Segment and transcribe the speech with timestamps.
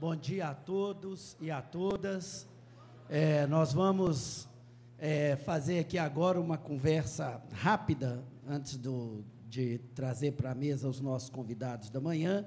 [0.00, 2.46] Bom dia a todos e a todas.
[3.08, 4.48] É, nós vamos
[4.96, 11.00] é, fazer aqui agora uma conversa rápida, antes do, de trazer para a mesa os
[11.00, 12.46] nossos convidados da manhã,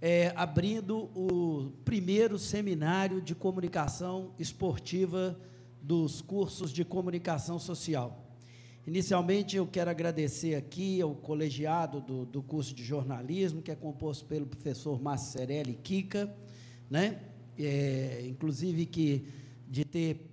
[0.00, 5.36] é, abrindo o primeiro seminário de comunicação esportiva
[5.82, 8.24] dos cursos de comunicação social.
[8.86, 14.24] Inicialmente, eu quero agradecer aqui ao colegiado do, do curso de jornalismo, que é composto
[14.26, 16.32] pelo professor Márcio Cerelli Kika,
[16.90, 17.20] né?
[17.58, 19.26] É, inclusive que
[19.68, 20.30] de ter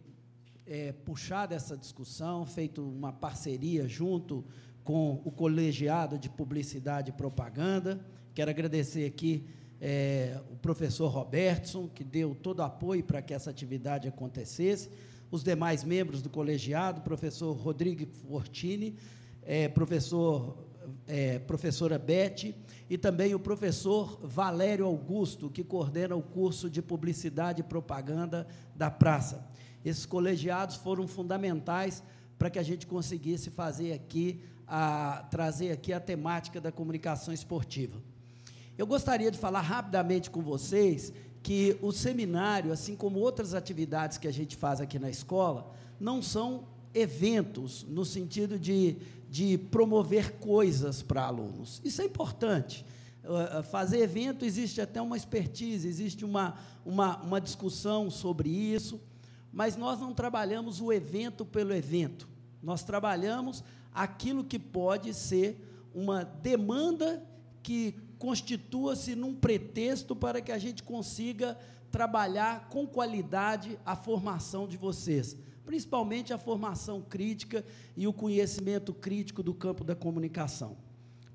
[0.66, 4.44] é, puxado essa discussão, feito uma parceria junto
[4.84, 8.00] com o colegiado de publicidade e propaganda.
[8.34, 9.45] Quero agradecer aqui
[9.80, 14.90] é, o professor Robertson, que deu todo o apoio para que essa atividade acontecesse
[15.34, 18.95] os demais membros do colegiado, professor Rodrigo Fortini,
[19.42, 20.56] é, professor,
[21.08, 22.56] é, professora Bete,
[22.90, 28.90] e também o professor Valério Augusto, que coordena o curso de Publicidade e Propaganda da
[28.92, 29.48] Praça.
[29.84, 32.04] Esses colegiados foram fundamentais
[32.38, 38.02] para que a gente conseguisse fazer aqui, a, trazer aqui a temática da comunicação esportiva.
[38.78, 44.28] Eu gostaria de falar rapidamente com vocês que o seminário, assim como outras atividades que
[44.28, 48.98] a gente faz aqui na escola, não são eventos no sentido de,
[49.34, 51.81] de promover coisas para alunos.
[51.84, 52.86] Isso é importante.
[53.23, 59.02] Uh, fazer evento existe até uma expertise, existe uma, uma, uma discussão sobre isso,
[59.52, 62.30] mas nós não trabalhamos o evento pelo evento.
[62.61, 65.59] Nós trabalhamos aquilo que pode ser
[65.95, 67.26] uma demanda
[67.64, 71.58] que constitua-se num pretexto para que a gente consiga
[71.89, 77.64] trabalhar com qualidade a formação de vocês, principalmente a formação crítica
[77.95, 80.78] e o conhecimento crítico do campo da comunicação.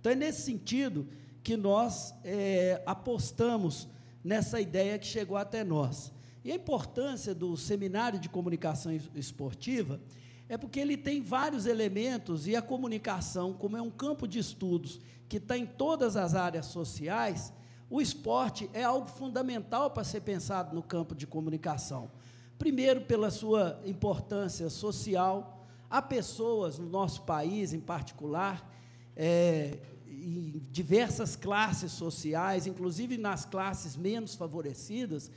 [0.01, 1.07] Então, é nesse sentido
[1.43, 3.89] que nós é, apostamos
[4.23, 6.13] nessa ideia que chegou até nós.
[6.45, 10.01] E a importância do seminário de comunicação esportiva
[10.49, 15.01] é porque ele tem vários elementos e a comunicação, como é um campo de estudos
[15.29, 17.53] que está em todas as áreas sociais,
[17.91, 22.11] o esporte é algo fundamental para ser pensado no campo de comunicação.
[22.59, 28.69] Primeiro, pela sua importância social, há pessoas no nosso país, em particular,
[29.17, 35.31] é, em diversas classes sociais, inclusive nas classes menos favorecidas,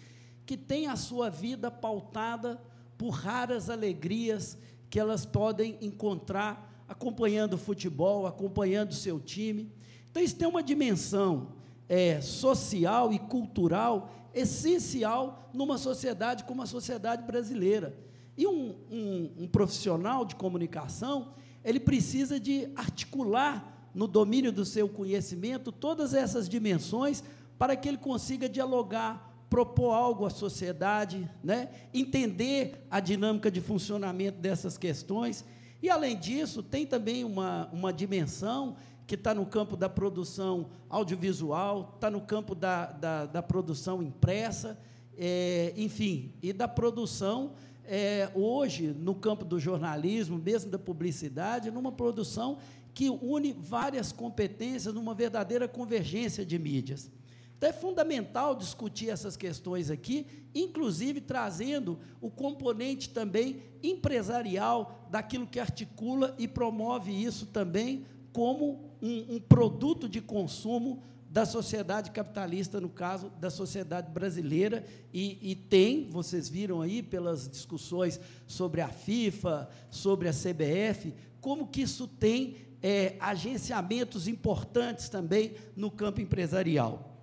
[0.47, 2.59] que têm a sua vida pautada
[2.97, 4.57] por raras alegrias
[4.89, 9.71] que elas podem encontrar acompanhando o futebol, acompanhando o seu time.
[10.09, 11.53] Então, isso tem uma dimensão
[11.87, 17.95] é, social e cultural essencial numa sociedade como a sociedade brasileira.
[18.37, 21.33] E um, um, um profissional de comunicação,
[21.63, 27.23] ele precisa de articular no domínio do seu conhecimento todas essas dimensões
[27.57, 31.69] para que ele consiga dialogar, propor algo à sociedade, né?
[31.93, 35.45] entender a dinâmica de funcionamento dessas questões.
[35.81, 38.77] E, além disso, tem também uma, uma dimensão
[39.11, 44.79] que está no campo da produção audiovisual, está no campo da, da, da produção impressa,
[45.17, 47.51] é, enfim, e da produção,
[47.83, 52.59] é, hoje, no campo do jornalismo, mesmo da publicidade, numa produção
[52.93, 57.11] que une várias competências numa verdadeira convergência de mídias.
[57.57, 65.59] Então é fundamental discutir essas questões aqui, inclusive trazendo o componente também empresarial daquilo que
[65.59, 72.89] articula e promove isso também como um, um produto de consumo da sociedade capitalista, no
[72.89, 79.69] caso da sociedade brasileira, e, e, tem, vocês viram aí pelas discussões sobre a FIFA,
[79.89, 87.17] sobre a CBF, como que isso tem é, agenciamentos importantes também no campo empresarial.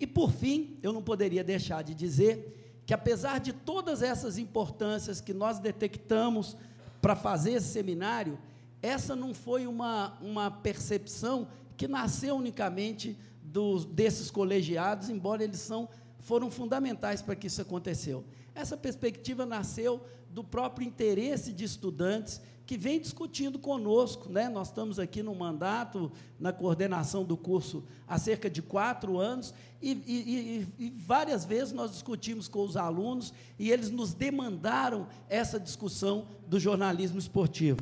[0.00, 5.20] E por fim, eu não poderia deixar de dizer que, apesar de todas essas importâncias
[5.20, 6.56] que nós detectamos
[7.00, 8.38] para fazer esse seminário,
[8.84, 15.88] essa não foi uma, uma percepção que nasceu unicamente dos, desses colegiados, embora eles são,
[16.18, 18.24] foram fundamentais para que isso aconteceu.
[18.54, 24.28] Essa perspectiva nasceu do próprio interesse de estudantes que vem discutindo conosco.
[24.28, 24.50] Né?
[24.50, 29.92] Nós estamos aqui no mandato, na coordenação do curso, há cerca de quatro anos, e,
[29.92, 35.58] e, e, e, várias vezes nós discutimos com os alunos e eles nos demandaram essa
[35.58, 37.80] discussão do jornalismo esportivo.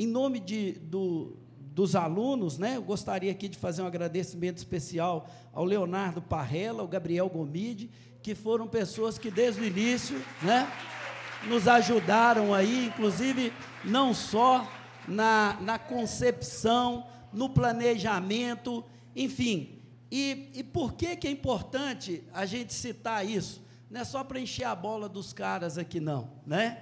[0.00, 1.36] Em nome de, do,
[1.74, 6.88] dos alunos, né, eu gostaria aqui de fazer um agradecimento especial ao Leonardo Parrella, ao
[6.88, 7.90] Gabriel Gomide,
[8.22, 10.66] que foram pessoas que desde o início, né,
[11.46, 13.52] nos ajudaram aí, inclusive
[13.84, 14.66] não só
[15.06, 18.82] na, na concepção, no planejamento,
[19.14, 23.62] enfim, E, e por que, que é importante a gente citar isso?
[23.90, 26.78] Não é só para encher a bola dos caras aqui, não, né?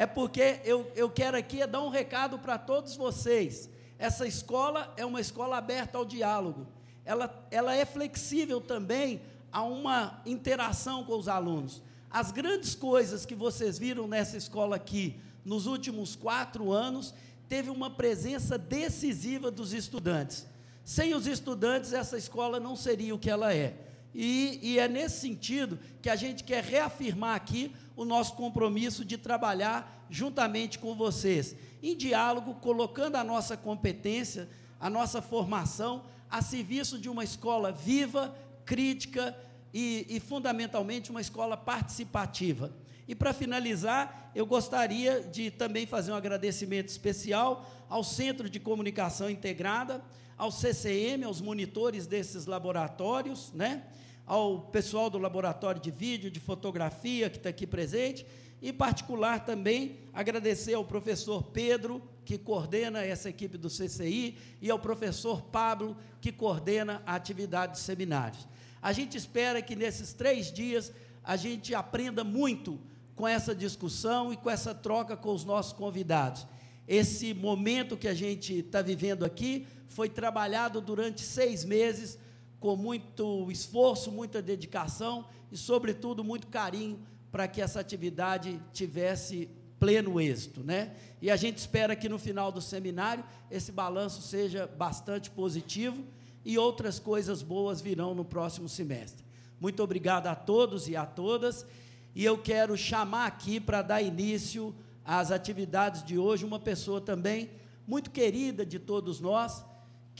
[0.00, 3.68] É porque eu, eu quero aqui dar um recado para todos vocês.
[3.98, 6.66] Essa escola é uma escola aberta ao diálogo.
[7.04, 9.20] Ela, ela é flexível também
[9.52, 11.82] a uma interação com os alunos.
[12.10, 17.12] As grandes coisas que vocês viram nessa escola aqui, nos últimos quatro anos,
[17.46, 20.46] teve uma presença decisiva dos estudantes.
[20.82, 23.76] Sem os estudantes, essa escola não seria o que ela é.
[24.14, 29.16] E, e, é nesse sentido que a gente quer reafirmar aqui o nosso compromisso de
[29.16, 34.48] trabalhar juntamente com vocês, em diálogo, colocando a nossa competência,
[34.80, 38.34] a nossa formação a serviço de uma escola viva,
[38.64, 39.36] crítica
[39.74, 42.72] e, e fundamentalmente, uma escola participativa.
[43.08, 49.28] E para finalizar, eu gostaria de também fazer um agradecimento especial ao Centro de Comunicação
[49.28, 50.00] Integrada,
[50.40, 53.84] ao CCM, aos monitores desses laboratórios, né?
[54.24, 58.26] ao pessoal do laboratório de vídeo, de fotografia que está aqui presente,
[58.62, 64.78] e, particular, também agradecer ao professor Pedro, que coordena essa equipe do CCI, e ao
[64.78, 68.48] professor Pablo, que coordena a atividade dos seminários.
[68.80, 70.90] A gente espera que nesses três dias
[71.22, 72.80] a gente aprenda muito
[73.14, 76.46] com essa discussão e com essa troca com os nossos convidados.
[76.88, 82.18] Esse momento que a gente está vivendo aqui foi trabalhado durante seis meses
[82.58, 86.98] com muito esforço, muita dedicação e, sobretudo, muito carinho
[87.30, 89.48] para que essa atividade tivesse
[89.78, 90.94] pleno êxito, né?
[91.20, 96.04] E a gente espera que no final do seminário esse balanço seja bastante positivo
[96.44, 99.24] e outras coisas boas virão no próximo semestre.
[99.58, 101.66] Muito obrigado a todos e a todas.
[102.14, 107.50] E eu quero chamar aqui para dar início às atividades de hoje uma pessoa também
[107.86, 109.64] muito querida de todos nós,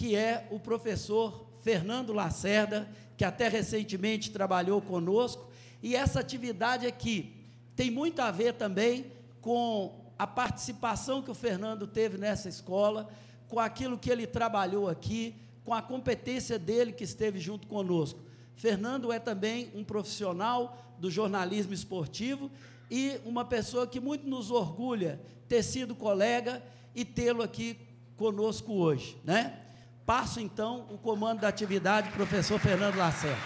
[0.00, 2.88] que é o professor Fernando Lacerda,
[3.18, 5.50] que até recentemente trabalhou conosco.
[5.82, 7.34] E essa atividade aqui
[7.76, 9.12] tem muito a ver também
[9.42, 13.10] com a participação que o Fernando teve nessa escola,
[13.46, 15.34] com aquilo que ele trabalhou aqui,
[15.66, 18.20] com a competência dele que esteve junto conosco.
[18.54, 22.50] Fernando é também um profissional do jornalismo esportivo
[22.90, 26.62] e uma pessoa que muito nos orgulha ter sido colega
[26.94, 27.76] e tê-lo aqui
[28.16, 29.66] conosco hoje, né?
[30.10, 33.38] Passo então o comando da atividade, professor Fernando Lacerda.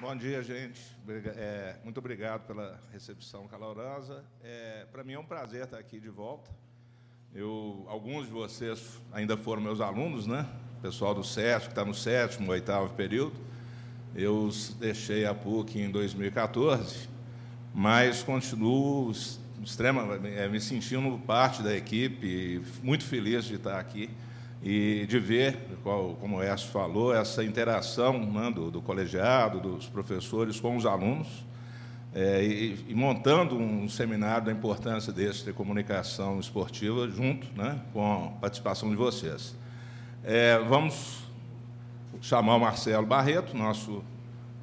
[0.00, 0.80] Bom dia, gente.
[1.36, 4.24] É, muito obrigado pela recepção calorosa.
[4.42, 6.50] É, Para mim é um prazer estar aqui de volta.
[7.32, 10.48] Eu, alguns de vocês ainda foram meus alunos, né?
[10.78, 13.36] O pessoal do SESC, que está no sétimo, oitavo período.
[14.16, 17.08] Eu deixei a PUC em 2014,
[17.72, 19.12] mas continuo
[19.70, 24.10] extrema, é, me sentindo parte da equipe, muito feliz de estar aqui
[24.62, 30.58] e de ver, como o Écio falou, essa interação né, do, do, colegiado, dos professores
[30.58, 31.44] com os alunos
[32.14, 38.26] é, e, e, montando um seminário da importância desse de comunicação esportiva junto né, com
[38.26, 39.54] a participação de vocês.
[40.22, 41.24] É, vamos
[42.22, 44.02] chamar o Marcelo Barreto, nosso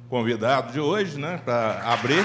[0.08, 2.24] convidado de hoje, né, para abrir.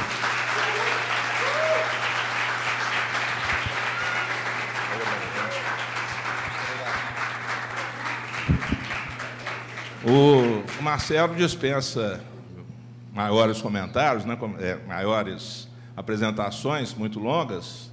[10.10, 12.24] O Marcelo dispensa
[13.14, 17.92] maiores comentários, né, é, maiores apresentações muito longas.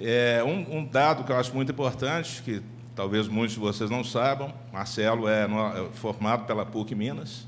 [0.00, 2.60] É, um, um, dado que eu acho muito importante, que
[2.96, 5.48] talvez muitos de vocês não saibam, Marcelo é, é
[5.92, 7.46] formado pela PUC Minas,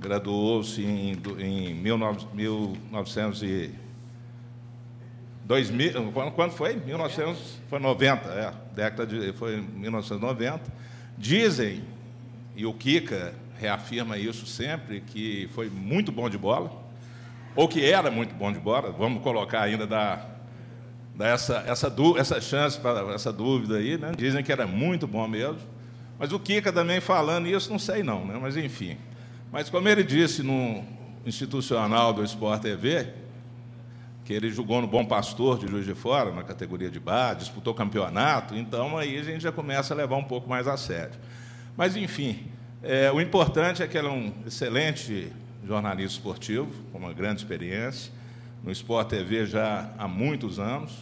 [0.00, 3.72] graduou-se em, em 1900 e
[5.44, 6.74] 2000, quando foi?
[6.74, 10.60] 1990, é, década de, foi 1990.
[11.16, 11.84] Dizem,
[12.56, 16.70] e o Kika reafirma isso sempre, que foi muito bom de bola,
[17.54, 20.26] ou que era muito bom de bola, vamos colocar ainda da,
[21.14, 24.12] da essa, essa, essa chance para essa dúvida aí, né?
[24.16, 25.58] dizem que era muito bom mesmo,
[26.18, 28.38] mas o Kika também falando isso, não sei não, né?
[28.40, 28.96] mas enfim.
[29.52, 30.84] Mas como ele disse no
[31.24, 33.08] institucional do Sport TV,
[34.24, 37.74] que ele jogou no Bom Pastor de Juiz de Fora, na categoria de base, disputou
[37.74, 41.14] campeonato, então aí a gente já começa a levar um pouco mais a sério.
[41.76, 42.46] Mas, enfim,
[42.84, 45.32] é, o importante é que ela é um excelente
[45.66, 48.12] jornalista esportivo, com uma grande experiência,
[48.62, 50.92] no Sport TV já há muitos anos.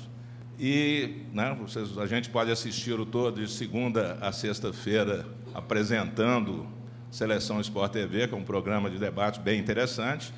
[0.59, 6.67] E né, vocês, a gente pode assistir o todo de segunda a sexta-feira apresentando
[7.11, 10.33] Seleção Sport TV, que é um programa de debate bem interessante.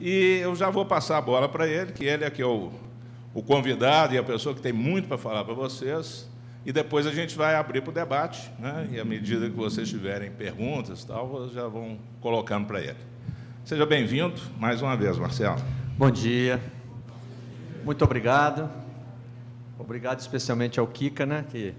[0.00, 2.70] E eu já vou passar a bola para ele, que ele é que é o,
[3.32, 6.28] o convidado e a pessoa que tem muito para falar para vocês.
[6.64, 8.88] E depois a gente vai abrir para o debate, né?
[8.92, 12.98] e à medida que vocês tiverem perguntas, tal, já vão colocando para ele.
[13.64, 15.56] Seja bem-vindo mais uma vez, Marcelo.
[15.98, 16.60] Bom dia.
[17.84, 18.70] Muito obrigado.
[19.76, 21.74] Obrigado especialmente ao Kika, né, que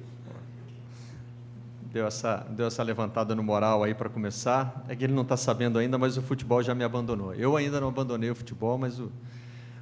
[1.94, 4.84] deu essa, deu essa levantada no moral aí para começar.
[4.90, 7.34] É que ele não está sabendo ainda, mas o futebol já me abandonou.
[7.36, 9.10] Eu ainda não abandonei o futebol, mas o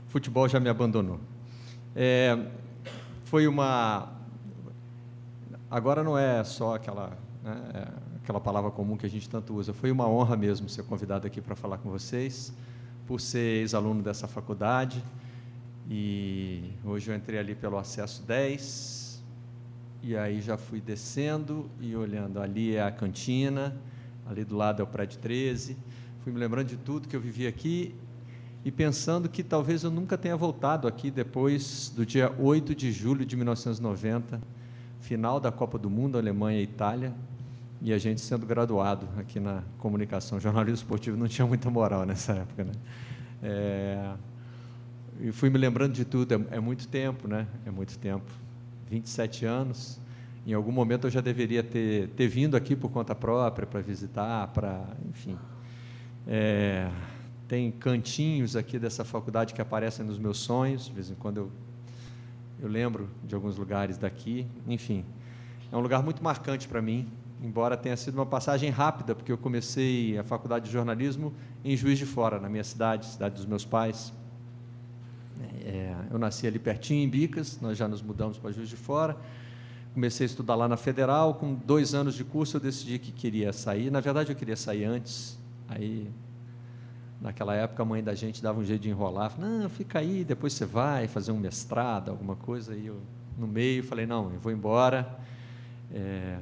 [0.10, 1.20] futebol já me abandonou.
[1.96, 2.38] É,
[3.24, 4.21] foi uma.
[5.72, 9.72] Agora não é só aquela, né, é aquela palavra comum que a gente tanto usa.
[9.74, 12.54] Foi uma honra mesmo ser convidado aqui para falar com vocês,
[13.08, 15.02] por ser ex-aluno dessa faculdade.
[15.90, 19.24] E hoje eu entrei ali pelo acesso 10,
[20.04, 22.42] e aí já fui descendo e olhando.
[22.42, 23.74] Ali é a cantina,
[24.30, 25.78] ali do lado é o prédio 13.
[26.20, 27.96] Fui me lembrando de tudo que eu vivi aqui
[28.66, 33.26] e pensando que talvez eu nunca tenha voltado aqui depois do dia 8 de julho
[33.26, 34.42] de 1990,
[35.02, 37.14] final da Copa do Mundo, Alemanha e Itália,
[37.82, 40.38] e a gente sendo graduado aqui na comunicação.
[40.38, 42.72] O jornalismo esportivo não tinha muita moral nessa época, né?
[43.44, 44.14] É,
[45.20, 47.48] e fui me lembrando de tudo, é, é muito tempo, né?
[47.66, 48.32] É muito tempo.
[48.90, 50.00] 27 anos.
[50.46, 54.48] Em algum momento eu já deveria ter, ter vindo aqui por conta própria para visitar,
[54.48, 55.38] para, enfim.
[56.28, 56.90] É,
[57.48, 61.52] tem cantinhos aqui dessa faculdade que aparecem nos meus sonhos, de vez em quando eu,
[62.62, 65.04] eu lembro de alguns lugares daqui, enfim.
[65.72, 69.38] É um lugar muito marcante para mim, embora tenha sido uma passagem rápida, porque eu
[69.38, 71.34] comecei a faculdade de jornalismo
[71.66, 74.14] em Juiz de Fora, na minha cidade, cidade dos meus pais.
[75.64, 79.18] É, eu nasci ali pertinho, em Bicas, nós já nos mudamos para Juiz de Fora.
[79.94, 81.34] Comecei a estudar lá na Federal.
[81.34, 83.92] Com dois anos de curso, eu decidi que queria sair.
[83.92, 85.38] Na verdade, eu queria sair antes.
[85.68, 86.10] Aí,
[87.22, 89.30] naquela época, a mãe da gente dava um jeito de enrolar.
[89.30, 92.76] Falei, não, fica aí, depois você vai fazer um mestrado, alguma coisa.
[92.76, 93.00] E eu,
[93.38, 95.20] no meio, falei, não, eu vou embora.
[95.94, 96.38] É,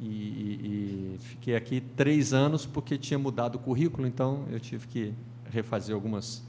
[0.00, 4.86] e, e, e fiquei aqui três anos porque tinha mudado o currículo, então eu tive
[4.88, 5.14] que
[5.50, 6.42] refazer algumas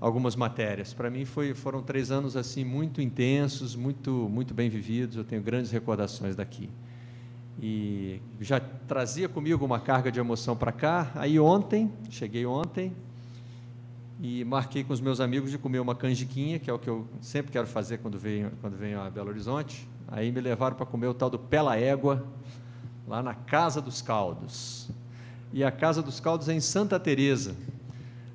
[0.00, 0.94] algumas matérias.
[0.94, 5.16] Para mim foi, foram três anos assim muito intensos, muito muito bem vividos.
[5.16, 6.70] Eu tenho grandes recordações daqui.
[7.60, 11.10] E já trazia comigo uma carga de emoção para cá.
[11.16, 12.94] Aí ontem, cheguei ontem
[14.20, 17.06] e marquei com os meus amigos de comer uma canjiquinha, que é o que eu
[17.20, 19.88] sempre quero fazer quando venho quando venho a Belo Horizonte.
[20.06, 22.26] Aí me levaram para comer o tal do Pela Égua,
[23.06, 24.88] lá na Casa dos Caldos.
[25.52, 27.56] E a Casa dos Caldos é em Santa Teresa,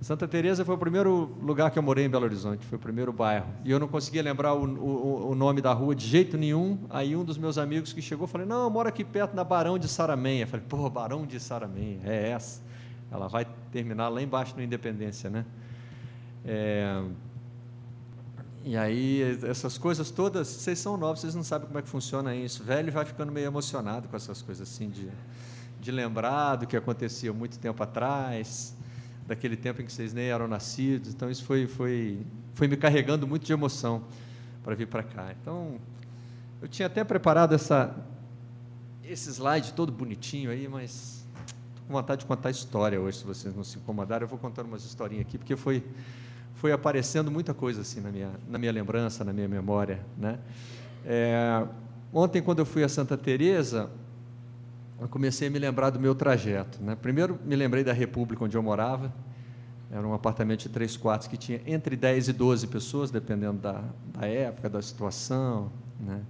[0.03, 3.13] Santa Teresa foi o primeiro lugar que eu morei em Belo Horizonte, foi o primeiro
[3.13, 3.47] bairro.
[3.63, 6.77] E eu não conseguia lembrar o, o, o nome da rua de jeito nenhum.
[6.89, 9.79] Aí um dos meus amigos que chegou, falei, não, eu moro aqui perto da Barão
[9.79, 10.45] de Saramenha.
[10.45, 12.61] Falei, pô, Barão de Saramenha, é essa.
[13.09, 15.45] Ela vai terminar lá embaixo no Independência, né?
[16.43, 17.01] É...
[18.65, 22.35] E aí, essas coisas todas, vocês são novos, vocês não sabem como é que funciona
[22.35, 22.61] isso.
[22.61, 25.09] Velho vai ficando meio emocionado com essas coisas assim, de,
[25.79, 28.75] de lembrar do que acontecia muito tempo atrás
[29.27, 31.13] daquele tempo em que vocês nem eram nascidos.
[31.13, 32.19] Então, isso foi, foi,
[32.53, 34.03] foi me carregando muito de emoção
[34.63, 35.33] para vir para cá.
[35.41, 35.75] Então,
[36.61, 37.95] eu tinha até preparado essa,
[39.03, 41.25] esse slide todo bonitinho aí, mas
[41.69, 44.23] estou com vontade de contar história hoje, se vocês não se incomodarem.
[44.23, 45.83] Eu vou contar umas historinhas aqui, porque foi,
[46.55, 49.99] foi aparecendo muita coisa assim na minha, na minha lembrança, na minha memória.
[50.17, 50.39] Né?
[51.05, 51.65] É,
[52.13, 53.89] ontem, quando eu fui a Santa Teresa,
[55.03, 56.81] eu comecei a me lembrar do meu trajeto.
[56.81, 56.95] Né?
[56.95, 59.13] Primeiro, me lembrei da República onde eu morava.
[59.91, 63.83] Era um apartamento de três quartos que tinha entre 10 e 12 pessoas, dependendo da,
[64.17, 65.69] da época, da situação.
[65.99, 66.21] Né?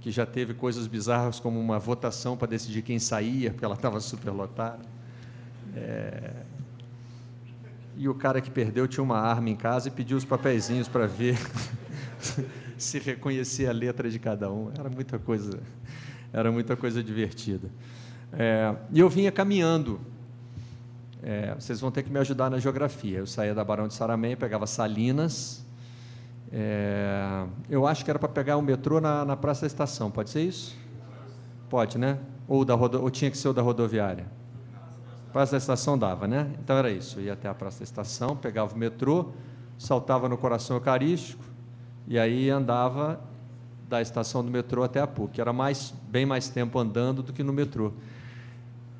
[0.00, 3.98] Que já teve coisas bizarras, como uma votação para decidir quem saía, porque ela estava
[3.98, 4.84] superlotada.
[5.74, 6.44] É...
[7.96, 11.06] E o cara que perdeu tinha uma arma em casa e pediu os papeizinhos para
[11.06, 11.36] ver
[12.78, 14.70] se reconhecia a letra de cada um.
[14.78, 15.60] Era muita coisa,
[16.32, 17.68] era muita coisa divertida.
[18.36, 20.00] É, e eu vinha caminhando.
[21.22, 23.18] É, vocês vão ter que me ajudar na geografia.
[23.18, 25.64] Eu saía da Barão de Saramenha, pegava Salinas.
[26.52, 30.10] É, eu acho que era para pegar o metrô na, na Praça da Estação.
[30.10, 30.76] Pode ser isso?
[31.70, 32.18] Pode, né?
[32.46, 34.26] Ou, da rodo, ou tinha que ser o da rodoviária?
[35.32, 36.50] Praça da Estação dava, né?
[36.62, 37.18] Então era isso.
[37.18, 39.32] Eu ia até a Praça da Estação, pegava o metrô,
[39.78, 41.42] saltava no Coração Eucarístico
[42.06, 43.20] e aí andava
[43.88, 45.40] da estação do metrô até a PUC.
[45.40, 47.92] Era mais, bem mais tempo andando do que no metrô.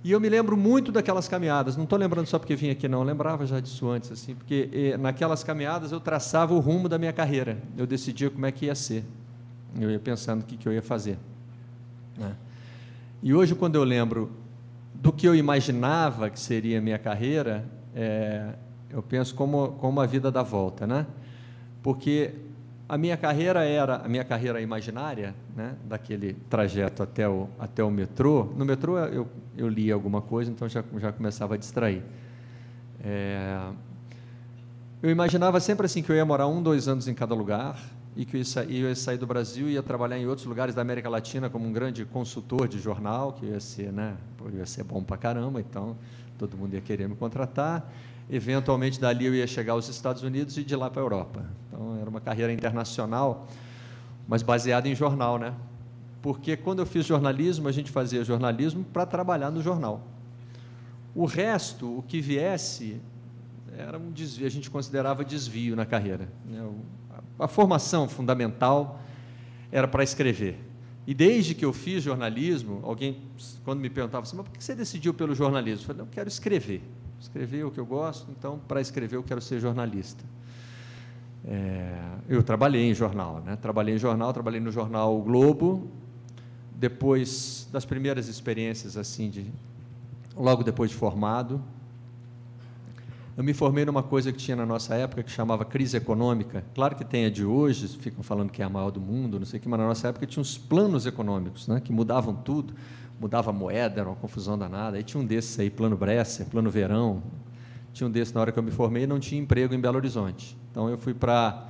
[0.04, 2.98] E eu me lembro muito daquelas caminhadas, não estou lembrando só porque vim aqui, não,
[2.98, 6.98] eu lembrava já disso antes, assim, porque eh, naquelas caminhadas eu traçava o rumo da
[6.98, 9.02] minha carreira, eu decidia como é que ia ser,
[9.80, 11.16] eu ia pensando o que, que eu ia fazer.
[12.18, 12.36] Né?
[13.22, 14.30] E hoje, quando eu lembro
[14.92, 18.50] do que eu imaginava que seria a minha carreira, é,
[18.90, 21.06] eu penso como, como a vida dá volta, né?
[21.82, 22.34] Porque
[22.88, 27.90] a minha carreira era a minha carreira imaginária, né, daquele trajeto até o, até o
[27.90, 28.44] metrô.
[28.56, 29.26] No metrô eu,
[29.56, 32.02] eu lia alguma coisa, então já, já começava a distrair.
[33.02, 33.70] É,
[35.02, 37.78] eu imaginava sempre assim que eu ia morar um, dois anos em cada lugar
[38.16, 40.74] e que eu ia, eu ia sair do Brasil e ia trabalhar em outros lugares
[40.74, 44.14] da América Latina como um grande consultor de jornal, que ia ser, né,
[44.52, 45.96] ia ser bom para caramba, então
[46.38, 47.90] todo mundo ia querer me contratar.
[48.28, 51.44] Eventualmente, dali eu ia chegar aos Estados Unidos e de lá para a Europa.
[51.68, 53.46] Então, era uma carreira internacional,
[54.26, 55.54] mas baseada em jornal, né?
[56.22, 60.00] Porque quando eu fiz jornalismo, a gente fazia jornalismo para trabalhar no jornal.
[61.14, 62.98] O resto, o que viesse,
[63.76, 66.28] era um desvio, a gente considerava desvio na carreira.
[66.46, 66.66] Né?
[67.38, 69.00] A formação fundamental
[69.70, 70.58] era para escrever.
[71.06, 73.18] E desde que eu fiz jornalismo, alguém,
[73.62, 75.82] quando me perguntava assim, mas por que você decidiu pelo jornalismo?
[75.82, 76.82] Eu falei, não, eu quero escrever
[77.24, 80.22] escrever o que eu gosto, então, para escrever, eu quero ser jornalista.
[81.46, 83.56] É, eu trabalhei em jornal, né?
[83.56, 85.90] trabalhei em jornal, trabalhei no jornal o Globo,
[86.74, 89.46] depois das primeiras experiências, assim, de,
[90.36, 91.62] logo depois de formado,
[93.36, 96.64] eu me formei numa coisa que tinha na nossa época que chamava crise econômica.
[96.74, 99.46] Claro que tem a de hoje, ficam falando que é a maior do mundo, não
[99.46, 102.74] sei o que, mas na nossa época tinha uns planos econômicos, né, que mudavam tudo
[103.18, 104.96] mudava a moeda, era uma confusão danada.
[104.96, 107.22] Aí tinha um desses aí, plano Bresser, plano Verão.
[107.92, 110.56] Tinha um desses na hora que eu me formei, não tinha emprego em Belo Horizonte.
[110.70, 111.68] Então eu fui para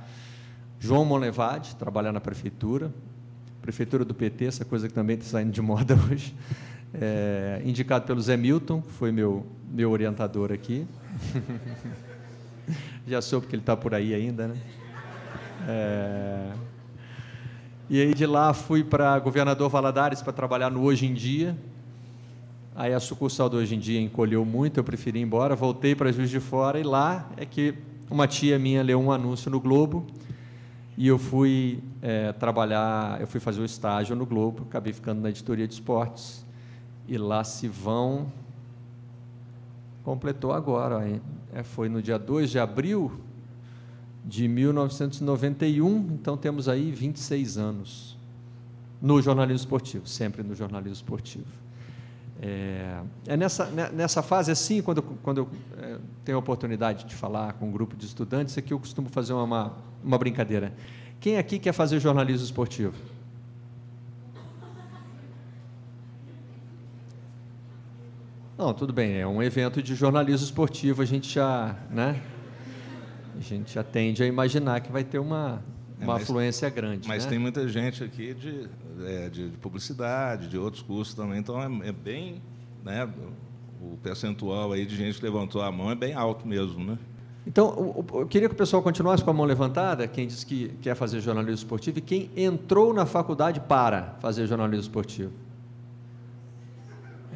[0.79, 2.91] João Monlevade, trabalhar na prefeitura,
[3.61, 6.35] prefeitura do PT, essa coisa que também está saindo de moda hoje.
[6.93, 10.87] É, indicado pelo Zé Milton, que foi meu, meu orientador aqui.
[13.07, 14.55] Já soube que ele está por aí ainda, né?
[15.67, 16.51] É,
[17.89, 21.55] e aí de lá fui para Governador Valadares para trabalhar no Hoje em Dia.
[22.75, 26.11] Aí a sucursal do Hoje em Dia encolheu muito, eu preferi ir embora, voltei para
[26.11, 27.75] Juiz de Fora e lá é que
[28.09, 30.05] uma tia minha leu um anúncio no Globo
[30.97, 35.29] e eu fui é, trabalhar, eu fui fazer o estágio no Globo, acabei ficando na
[35.29, 36.45] editoria de esportes
[37.07, 38.31] e lá se vão
[40.05, 41.03] completou agora,
[41.51, 43.11] é, foi no dia 2 de abril
[44.23, 48.15] de 1991, então temos aí 26 anos
[49.01, 51.47] no jornalismo esportivo, sempre no jornalismo esportivo.
[52.39, 57.15] É, é nessa, né, nessa fase assim, quando, quando eu é, tenho a oportunidade de
[57.15, 60.71] falar com um grupo de estudantes, aqui eu costumo fazer uma, uma brincadeira.
[61.19, 62.93] Quem aqui quer fazer jornalismo esportivo?
[68.57, 72.21] Não, tudo bem, é um evento de jornalismo esportivo, a gente já, né?
[73.37, 75.61] a gente já tende a imaginar que vai ter uma,
[75.99, 77.07] é, uma é, mas, afluência grande.
[77.07, 77.31] Mas né?
[77.31, 78.69] tem muita gente aqui de,
[79.05, 82.41] é, de, de, publicidade, de outros cursos também, então é, é, bem.
[82.83, 83.09] Né,
[83.81, 86.83] o percentual aí de gente que levantou a mão é bem alto mesmo.
[86.83, 86.97] Né?
[87.45, 90.95] Então, eu queria que o pessoal continuasse com a mão levantada, quem diz que quer
[90.95, 95.31] fazer jornalismo esportivo, e quem entrou na faculdade para fazer jornalismo esportivo.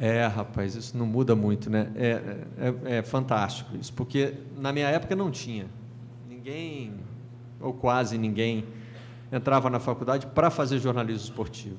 [0.00, 1.92] É, rapaz, isso não muda muito, né?
[1.94, 5.66] É, é, é fantástico isso, porque na minha época não tinha
[6.26, 6.94] ninguém,
[7.60, 8.64] ou quase ninguém,
[9.30, 11.76] entrava na faculdade para fazer jornalismo esportivo.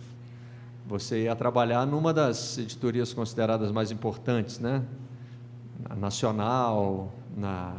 [0.86, 4.84] Você ia trabalhar numa das editorias consideradas mais importantes, né?
[5.90, 7.74] Na nacional, na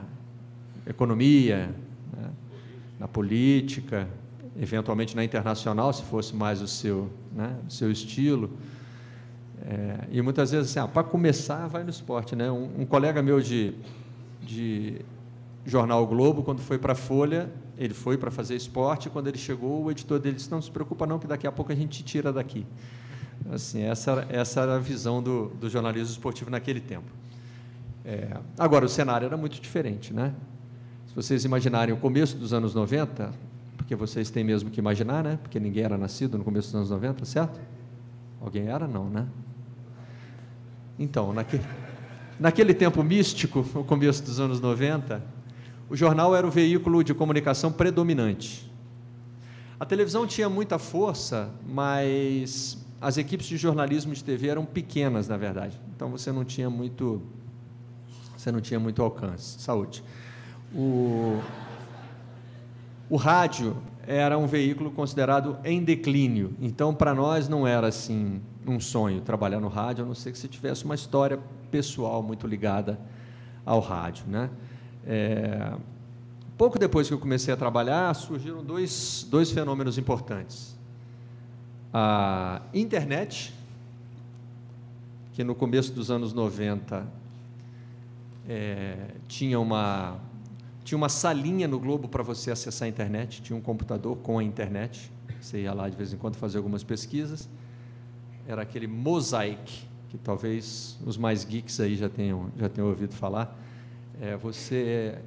[0.85, 1.73] economia,
[2.13, 2.31] né?
[2.99, 4.09] na política,
[4.61, 7.57] eventualmente na internacional, se fosse mais o seu, né?
[7.69, 8.51] o seu estilo.
[9.65, 12.35] É, e muitas vezes, assim, ah, para começar, vai no esporte.
[12.35, 12.51] Né?
[12.51, 13.75] Um, um colega meu de,
[14.43, 15.01] de
[15.65, 19.85] jornal Globo, quando foi para a Folha, ele foi para fazer esporte, quando ele chegou,
[19.85, 22.33] o editor dele disse, não se preocupa não, que daqui a pouco a gente tira
[22.33, 22.67] daqui.
[23.51, 27.11] Assim, essa, essa era a visão do, do jornalismo esportivo naquele tempo.
[28.05, 30.13] É, agora, o cenário era muito diferente.
[30.13, 30.35] Né?
[31.07, 33.33] Se vocês imaginarem o começo dos anos 90,
[33.77, 35.39] porque vocês têm mesmo que imaginar, né?
[35.41, 37.61] porque ninguém era nascido no começo dos anos 90, certo?
[38.41, 38.89] Alguém era?
[38.89, 39.27] Não, né?
[41.03, 41.65] Então, naquele,
[42.39, 45.21] naquele tempo místico, o começo dos anos 90,
[45.91, 48.71] o jornal era o veículo de comunicação predominante.
[49.81, 55.37] A televisão tinha muita força, mas as equipes de jornalismo de TV eram pequenas, na
[55.37, 55.79] verdade.
[55.97, 57.21] Então você não tinha muito,
[58.37, 59.61] você não tinha muito alcance.
[59.61, 60.05] Saúde.
[60.73, 61.41] O,
[63.11, 66.55] o rádio era um veículo considerado em declínio.
[66.61, 70.39] Então, para nós não era assim um sonho trabalhar no rádio, a não ser que
[70.39, 71.39] você tivesse uma história
[71.71, 72.99] pessoal muito ligada
[73.65, 74.51] ao rádio, né?
[75.07, 75.73] É,
[76.57, 80.77] pouco depois que eu comecei a trabalhar, surgiram dois, dois fenômenos importantes.
[81.93, 83.53] A internet,
[85.33, 87.07] que no começo dos anos 90
[88.49, 88.97] é,
[89.29, 90.19] tinha uma
[90.85, 94.43] tinha uma salinha no Globo para você acessar a internet, tinha um computador com a
[94.43, 97.49] internet, você ia lá de vez em quando fazer algumas pesquisas.
[98.47, 103.59] Era aquele Mosaic, que talvez os mais geeks aí já tenham, já tenham ouvido falar.
[104.21, 105.19] É, você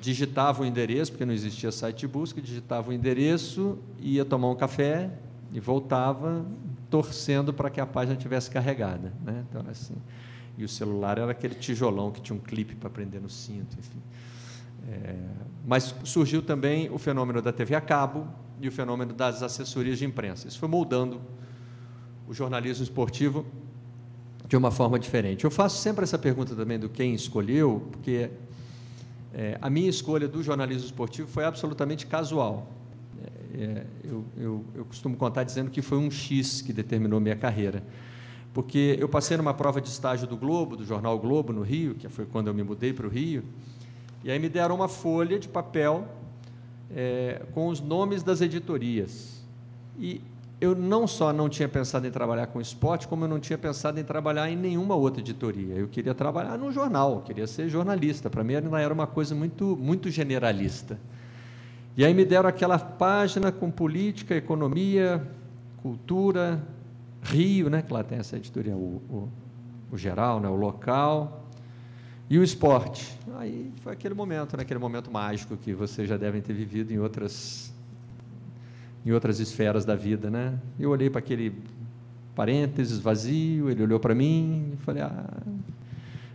[0.00, 4.54] digitava o endereço, porque não existia site de busca, digitava o endereço, ia tomar um
[4.54, 5.10] café
[5.52, 6.44] e voltava
[6.90, 9.12] torcendo para que a página tivesse carregada.
[9.24, 9.44] Né?
[9.48, 9.94] Então, assim,
[10.58, 14.02] e o celular era aquele tijolão que tinha um clipe para prender no cinto, enfim.
[14.88, 15.16] É,
[15.66, 18.28] mas surgiu também o fenômeno da TV a cabo
[18.60, 20.46] e o fenômeno das assessorias de imprensa.
[20.46, 21.20] Isso foi moldando
[22.28, 23.44] o jornalismo esportivo
[24.46, 25.44] de uma forma diferente.
[25.44, 28.30] Eu faço sempre essa pergunta também do quem escolheu, porque
[29.32, 32.68] é, a minha escolha do jornalismo esportivo foi absolutamente casual.
[33.54, 37.36] É, é eu, eu, eu costumo contar dizendo que foi um X que determinou minha
[37.36, 37.82] carreira
[38.54, 42.08] porque eu passei numa prova de estágio do Globo, do jornal Globo, no Rio, que
[42.08, 43.42] foi quando eu me mudei para o Rio,
[44.22, 46.06] e aí me deram uma folha de papel
[46.94, 49.44] é, com os nomes das editorias.
[49.98, 50.20] E
[50.64, 54.00] eu não só não tinha pensado em trabalhar com esporte, como eu não tinha pensado
[54.00, 55.74] em trabalhar em nenhuma outra editoria.
[55.74, 58.30] Eu queria trabalhar no jornal, queria ser jornalista.
[58.30, 60.98] Para mim era uma coisa muito, muito generalista.
[61.96, 65.26] E aí me deram aquela página com política, economia,
[65.82, 66.62] cultura,
[67.22, 69.28] Rio, né, que lá tem essa editoria, o, o,
[69.92, 71.46] o geral, né, o local,
[72.28, 73.18] e o esporte.
[73.36, 76.98] Aí foi aquele momento, né, aquele momento mágico que vocês já devem ter vivido em
[76.98, 77.73] outras
[79.04, 80.58] em outras esferas da vida, né?
[80.78, 81.54] Eu olhei para aquele
[82.34, 85.42] parênteses vazio, ele olhou para mim e falei: "Ah,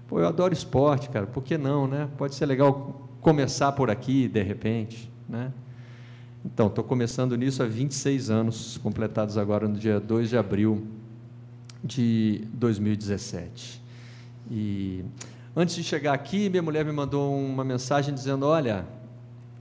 [0.08, 1.28] pô, eu adoro esporte, cara.
[1.28, 2.10] Por que não, né?
[2.18, 5.52] Pode ser legal começar por aqui, de repente, né?"
[6.46, 10.88] Então, estou começando nisso há 26 anos, completados agora no dia 2 de abril
[11.84, 13.84] de 2017.
[14.50, 15.04] E
[15.56, 18.86] Antes de chegar aqui, minha mulher me mandou uma mensagem dizendo: Olha,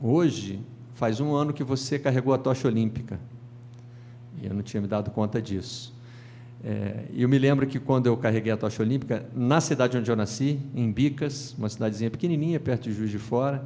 [0.01, 0.61] hoje
[0.99, 3.21] faz um ano que você carregou a tocha olímpica.
[4.43, 5.95] E eu não tinha me dado conta disso.
[6.65, 10.17] É, eu me lembro que quando eu carreguei a tocha olímpica, na cidade onde eu
[10.17, 13.63] nasci, em Bicas, uma cidadezinha pequenininha, perto de Juiz de Fora,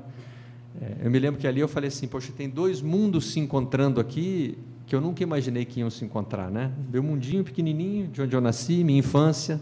[0.78, 3.98] é, eu me lembro que ali eu falei assim: Poxa, tem dois mundos se encontrando
[3.98, 6.70] aqui que eu nunca imaginei que iam se encontrar, né?
[6.92, 9.58] Meu mundinho pequenininho, de onde eu nasci, minha infância,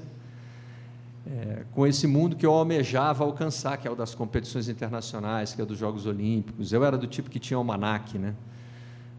[1.31, 5.63] é, com esse mundo que eu almejava alcançar, que é o das competições internacionais, que
[5.63, 6.73] é dos Jogos Olímpicos.
[6.73, 8.35] Eu era do tipo que tinha almanac, né?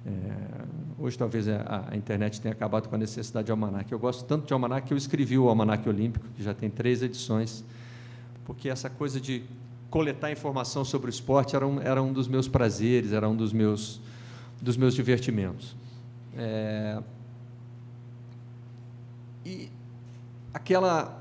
[0.06, 0.12] É,
[1.00, 3.90] hoje talvez a, a, internet tenha acabado com a necessidade de almanac.
[3.90, 7.02] Eu gosto tanto de almanac que eu escrevi o almanac olímpico, que já tem três
[7.02, 7.64] edições,
[8.46, 9.44] porque essa coisa de
[9.90, 13.54] coletar informação sobre o esporte era um, era um dos meus prazeres, era um dos
[13.54, 14.02] meus,
[14.62, 15.76] dos meus divertimentos.
[16.36, 17.02] É,
[19.46, 19.70] e
[20.54, 21.21] aquela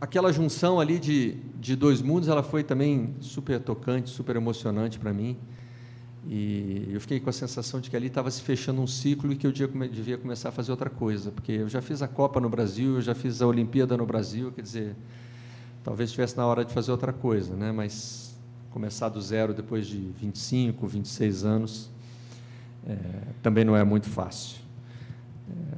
[0.00, 5.12] aquela junção ali de, de dois mundos, ela foi também super tocante, super emocionante para
[5.12, 5.36] mim.
[6.26, 9.36] E eu fiquei com a sensação de que ali estava se fechando um ciclo e
[9.36, 12.48] que eu devia começar a fazer outra coisa, porque eu já fiz a Copa no
[12.48, 14.96] Brasil, eu já fiz a Olimpíada no Brasil, quer dizer,
[15.82, 17.72] talvez estivesse na hora de fazer outra coisa, né?
[17.72, 18.34] mas
[18.70, 21.90] começar do zero depois de 25, 26 anos
[22.86, 22.96] é,
[23.42, 24.58] também não é muito fácil.
[25.50, 25.76] É,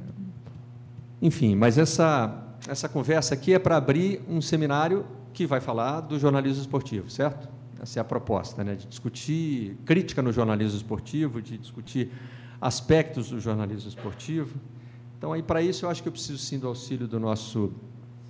[1.21, 6.19] enfim, mas essa essa conversa aqui é para abrir um seminário que vai falar do
[6.19, 7.47] jornalismo esportivo, certo?
[7.81, 8.75] Essa é a proposta, né?
[8.75, 12.11] de discutir crítica no jornalismo esportivo, de discutir
[12.59, 14.59] aspectos do jornalismo esportivo.
[15.17, 17.71] Então, aí para isso eu acho que eu preciso sim do auxílio do nosso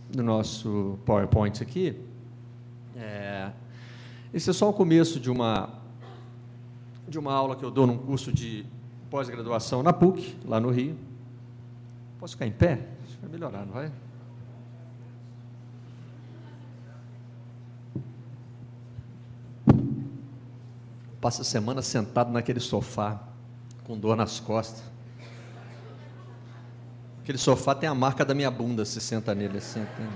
[0.09, 1.99] do nosso PowerPoint aqui.
[2.95, 3.51] É,
[4.33, 5.69] esse é só o começo de uma
[7.07, 8.65] de uma aula que eu dou num curso de
[9.09, 10.97] pós-graduação na PUC, lá no Rio.
[12.19, 12.87] Posso ficar em pé?
[13.05, 13.91] Que vai melhorar, não vai?
[21.27, 23.19] Passa a semana sentado naquele sofá,
[23.83, 24.81] com dor nas costas.
[27.21, 29.85] Aquele sofá tem a marca da minha bunda, se senta nele assim.
[29.97, 30.07] Tem,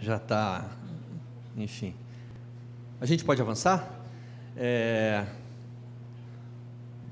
[0.00, 0.64] já está.
[1.56, 1.94] Enfim.
[3.00, 3.88] A gente pode avançar?
[4.56, 5.26] É,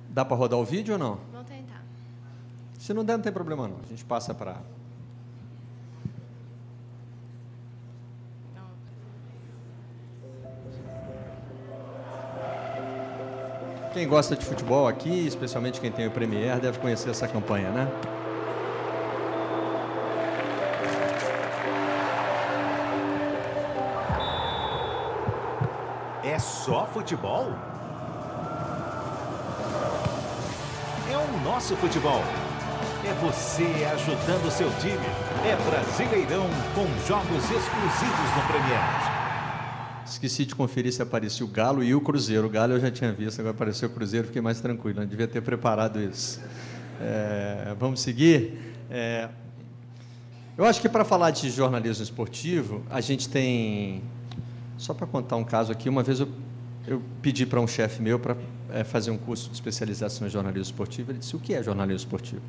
[0.09, 1.45] dá para rodar o vídeo ou não?
[1.45, 1.85] Tentar.
[2.81, 3.77] Se não der, não tem problema não.
[3.81, 4.57] A gente passa para
[13.99, 17.89] Quem gosta de futebol aqui, especialmente quem tem o Premier, deve conhecer essa campanha, né?
[26.23, 27.53] É só futebol?
[31.11, 32.23] É o nosso futebol.
[33.05, 35.07] É você ajudando o seu time.
[35.45, 39.18] É Brasileirão com jogos exclusivos no Premier.
[40.19, 42.47] Esqueci de conferir se apareceu o Galo e o Cruzeiro.
[42.47, 45.29] O Galo eu já tinha visto, agora apareceu o Cruzeiro, fiquei mais tranquilo, não devia
[45.29, 46.41] ter preparado isso.
[47.01, 48.59] É, vamos seguir?
[48.91, 49.29] É,
[50.57, 54.03] eu acho que para falar de jornalismo esportivo, a gente tem.
[54.77, 56.29] Só para contar um caso aqui, uma vez eu,
[56.87, 58.37] eu pedi para um chefe meu para
[58.71, 61.13] é, fazer um curso de especialização em jornalismo esportivo.
[61.13, 62.43] Ele disse: O que é jornalismo esportivo?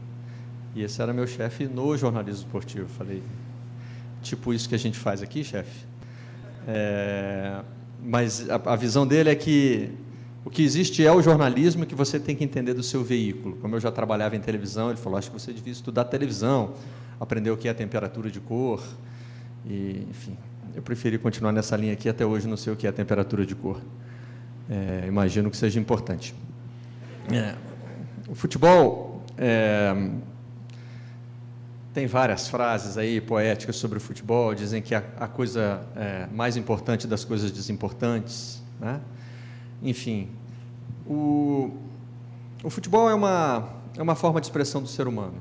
[0.76, 2.88] E esse era meu chefe no jornalismo esportivo.
[2.90, 3.22] Falei:
[4.24, 5.89] Tipo isso que a gente faz aqui, chefe?
[6.72, 7.62] É,
[8.04, 9.90] mas a, a visão dele é que
[10.46, 13.56] o que existe é o jornalismo que você tem que entender do seu veículo.
[13.58, 16.74] Como eu já trabalhava em televisão, ele falou: acho que você devia estudar televisão,
[17.20, 18.84] aprender o que é temperatura de cor.
[19.66, 20.38] E, enfim,
[20.76, 22.08] eu preferi continuar nessa linha aqui.
[22.08, 23.82] Até hoje não sei o que é temperatura de cor.
[24.70, 26.36] É, imagino que seja importante.
[27.32, 27.56] É,
[28.28, 29.92] o futebol é,
[31.94, 36.56] tem várias frases aí poéticas sobre o futebol, dizem que a, a coisa é, mais
[36.56, 38.62] importante das coisas desimportantes.
[38.80, 39.02] Né?
[39.82, 40.30] Enfim,
[41.06, 41.72] o,
[42.64, 45.36] o futebol é uma, é uma forma de expressão do ser humano.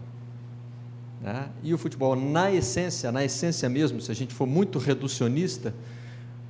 [1.20, 1.48] Né?
[1.62, 5.74] E o futebol, na essência, na essência mesmo, se a gente for muito reducionista,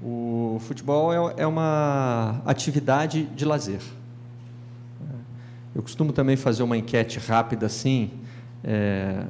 [0.02, 3.80] o futebol é, é uma atividade de lazer.
[5.74, 8.10] Eu costumo também fazer uma enquete rápida assim.
[8.64, 9.26] É,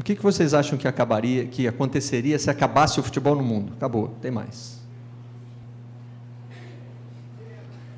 [0.00, 3.74] o que, que vocês acham que acabaria, que aconteceria se acabasse o futebol no mundo?
[3.76, 4.80] Acabou, tem mais.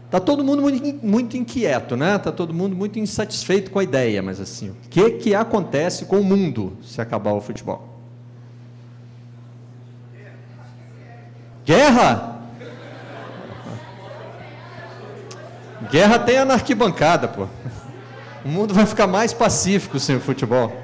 [0.07, 0.63] Está todo mundo
[1.01, 2.17] muito, inquieto, né?
[2.17, 6.19] Está todo mundo muito insatisfeito com a ideia, mas assim, o que, que acontece com
[6.19, 7.89] o mundo se acabar o futebol?
[11.65, 12.43] Guerra?
[15.89, 17.47] Guerra tem na arquibancada, pô.
[18.45, 20.82] O mundo vai ficar mais pacífico sem o futebol.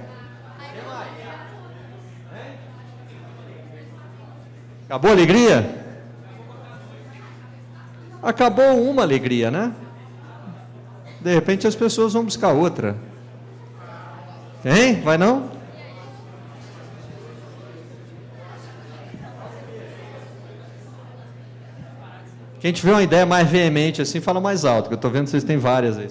[4.89, 5.85] Acabou a alegria?
[8.23, 9.75] Acabou uma alegria, né?
[11.21, 12.97] De repente as pessoas vão buscar outra.
[14.65, 15.03] Hein?
[15.03, 15.51] Vai não?
[22.59, 25.31] Quem tiver uma ideia mais veemente assim, fala mais alto, que eu estou vendo que
[25.31, 26.09] vocês têm várias aí.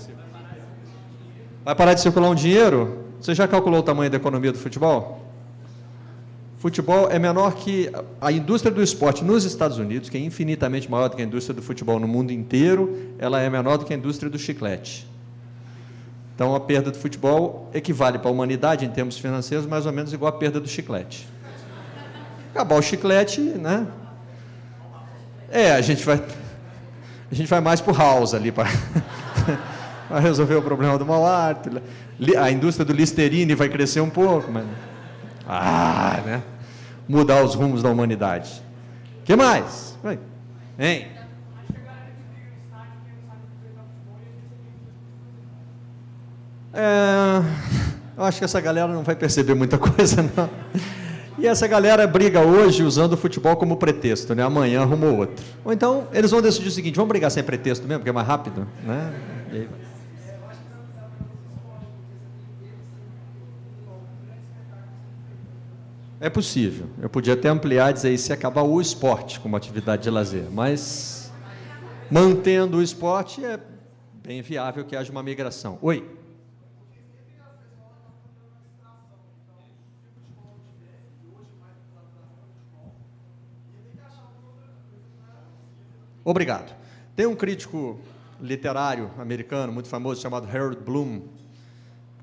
[1.65, 3.05] Vai parar de circular um dinheiro?
[3.19, 5.26] Você já calculou o tamanho da economia do futebol?
[6.57, 11.07] Futebol é menor que a indústria do esporte nos Estados Unidos, que é infinitamente maior
[11.07, 13.97] do que a indústria do futebol no mundo inteiro, ela é menor do que a
[13.97, 15.07] indústria do chiclete.
[16.33, 20.11] Então, a perda do futebol equivale para a humanidade, em termos financeiros, mais ou menos
[20.13, 21.27] igual à perda do chiclete.
[22.55, 23.85] Acabar o chiclete, né?
[25.51, 26.19] É, a gente vai,
[27.31, 28.67] a gente vai mais para o house ali para,
[30.19, 31.81] resolver o problema do mau hálito.
[32.39, 34.65] A indústria do Listerine vai crescer um pouco, mas
[35.47, 36.43] ah, né?
[37.07, 38.61] Mudar os rumos da humanidade.
[39.23, 39.97] Que mais?
[40.77, 41.07] Hein?
[46.73, 47.41] É,
[48.15, 50.49] eu acho que essa galera não vai perceber muita coisa, não.
[51.39, 54.43] E essa galera briga hoje usando o futebol como pretexto, né?
[54.43, 55.43] Amanhã arrumou outro.
[55.63, 58.27] Ou então eles vão decidir o seguinte: vamos brigar sem pretexto mesmo, porque é mais
[58.27, 59.13] rápido, né?
[59.51, 59.69] E aí
[66.19, 66.87] É possível.
[66.99, 71.31] Eu podia até ampliar e dizer se acabar o esporte como atividade de lazer, mas
[72.09, 73.59] mantendo o esporte é
[74.23, 75.77] bem viável que haja uma migração.
[75.81, 76.17] Oi.
[86.25, 86.75] Obrigado.
[87.15, 87.99] Tem um crítico
[88.41, 91.21] literário americano muito famoso chamado Harold Bloom,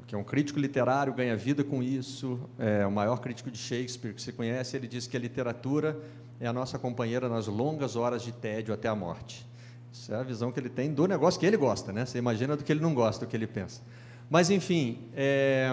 [0.06, 4.12] que é um crítico literário, ganha vida com isso, é o maior crítico de Shakespeare
[4.14, 4.76] que se conhece.
[4.76, 5.98] Ele diz que a literatura
[6.40, 9.46] é a nossa companheira nas longas horas de tédio até a morte.
[9.92, 12.04] Isso é a visão que ele tem do negócio que ele gosta, né?
[12.04, 13.80] Você imagina do que ele não gosta, do que ele pensa.
[14.28, 15.68] Mas, enfim, é,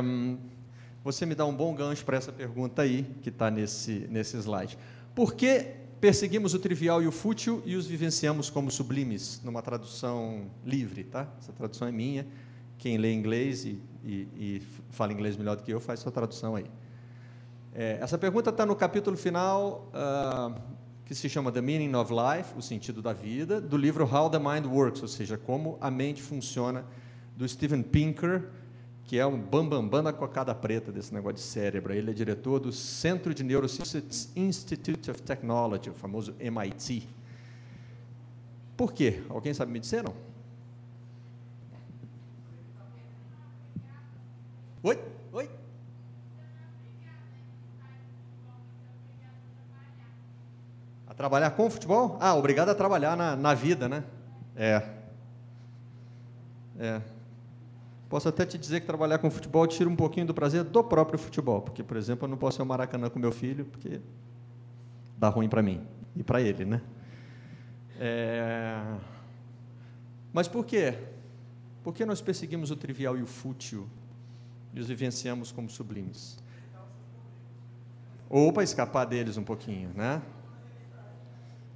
[1.03, 4.77] você me dá um bom gancho para essa pergunta aí, que está nesse, nesse slide.
[5.15, 5.65] Por que
[5.99, 11.27] perseguimos o trivial e o fútil e os vivenciamos como sublimes, numa tradução livre, tá?
[11.39, 12.25] Essa tradução é minha.
[12.81, 16.55] Quem lê inglês e e, e fala inglês melhor do que eu, faz sua tradução
[16.55, 16.65] aí.
[17.73, 20.59] É, essa pergunta está no capítulo final, uh,
[21.05, 24.39] que se chama The Meaning of Life, o sentido da vida, do livro How the
[24.39, 26.85] Mind Works, ou seja, como a mente funciona,
[27.35, 28.49] do Steven Pinker,
[29.05, 31.93] que é um bambambam bam, bam da cocada preta desse negócio de cérebro.
[31.93, 37.07] Ele é diretor do Centro de Neuroscience Institute of Technology, o famoso MIT.
[38.75, 39.21] Por quê?
[39.29, 40.30] Alguém sabe me dizer, não?
[51.21, 52.17] Trabalhar com futebol?
[52.19, 54.03] Ah, obrigado a trabalhar na, na vida, né?
[54.55, 54.81] É.
[56.79, 57.01] É.
[58.09, 61.19] Posso até te dizer que trabalhar com futebol tira um pouquinho do prazer do próprio
[61.19, 64.01] futebol, porque, por exemplo, eu não posso ir ao Maracanã com meu filho, porque
[65.15, 66.81] dá ruim para mim e para ele, né?
[67.99, 68.81] É...
[70.33, 70.97] Mas por quê?
[71.83, 73.87] Por que nós perseguimos o trivial e o fútil
[74.73, 76.39] e os vivenciamos como sublimes?
[78.27, 80.19] Ou para escapar deles um pouquinho, né?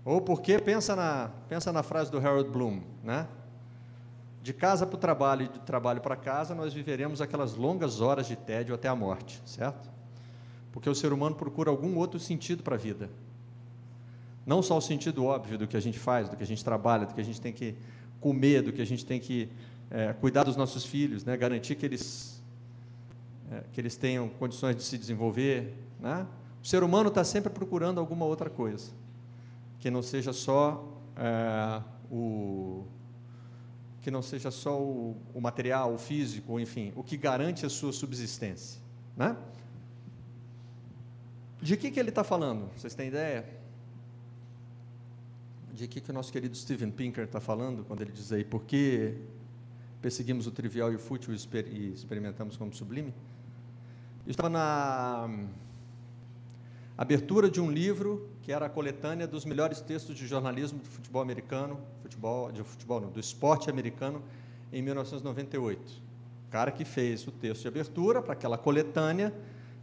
[0.06, 3.28] Ou porque pensa na pensa na frase do Harold Bloom, né?
[4.44, 8.28] De casa para o trabalho e de trabalho para casa, nós viveremos aquelas longas horas
[8.28, 9.89] de tédio até a morte, certo?
[10.72, 13.10] Porque o ser humano procura algum outro sentido para a vida.
[14.46, 17.08] Não só o sentido óbvio do que a gente faz, do que a gente trabalha,
[17.08, 17.76] do que a gente tem que
[18.22, 19.50] comer, do que a gente tem que
[19.89, 21.36] é, cuidar dos nossos filhos, né?
[21.36, 22.44] garantir que eles,
[23.52, 25.74] é, que eles tenham condições de se desenvolver.
[26.00, 26.28] Né?
[26.63, 28.91] O ser humano está sempre procurando alguma outra coisa,
[29.80, 32.86] que não seja só é, o,
[34.02, 37.92] que não seja só o, o material, o físico, enfim, o que garante a sua
[37.92, 38.80] subsistência.
[39.18, 39.36] Né?
[41.60, 42.70] De que, que ele está falando?
[42.78, 43.44] Vocês têm ideia?
[45.74, 48.64] De que, que o nosso querido Steven Pinker está falando quando ele diz aí, por
[48.66, 49.18] que
[50.02, 53.12] perseguimos o trivial e o fútil e, exper experimentamos como sublime?
[54.24, 55.28] Eu estava na
[56.96, 61.19] abertura de um livro que era a coletânea dos melhores textos de jornalismo do futebol
[61.19, 64.21] americano, futebol, de futebol não, do esporte americano
[64.71, 65.81] em 1998.
[66.47, 69.34] O cara que fez o texto de abertura para aquela coletânea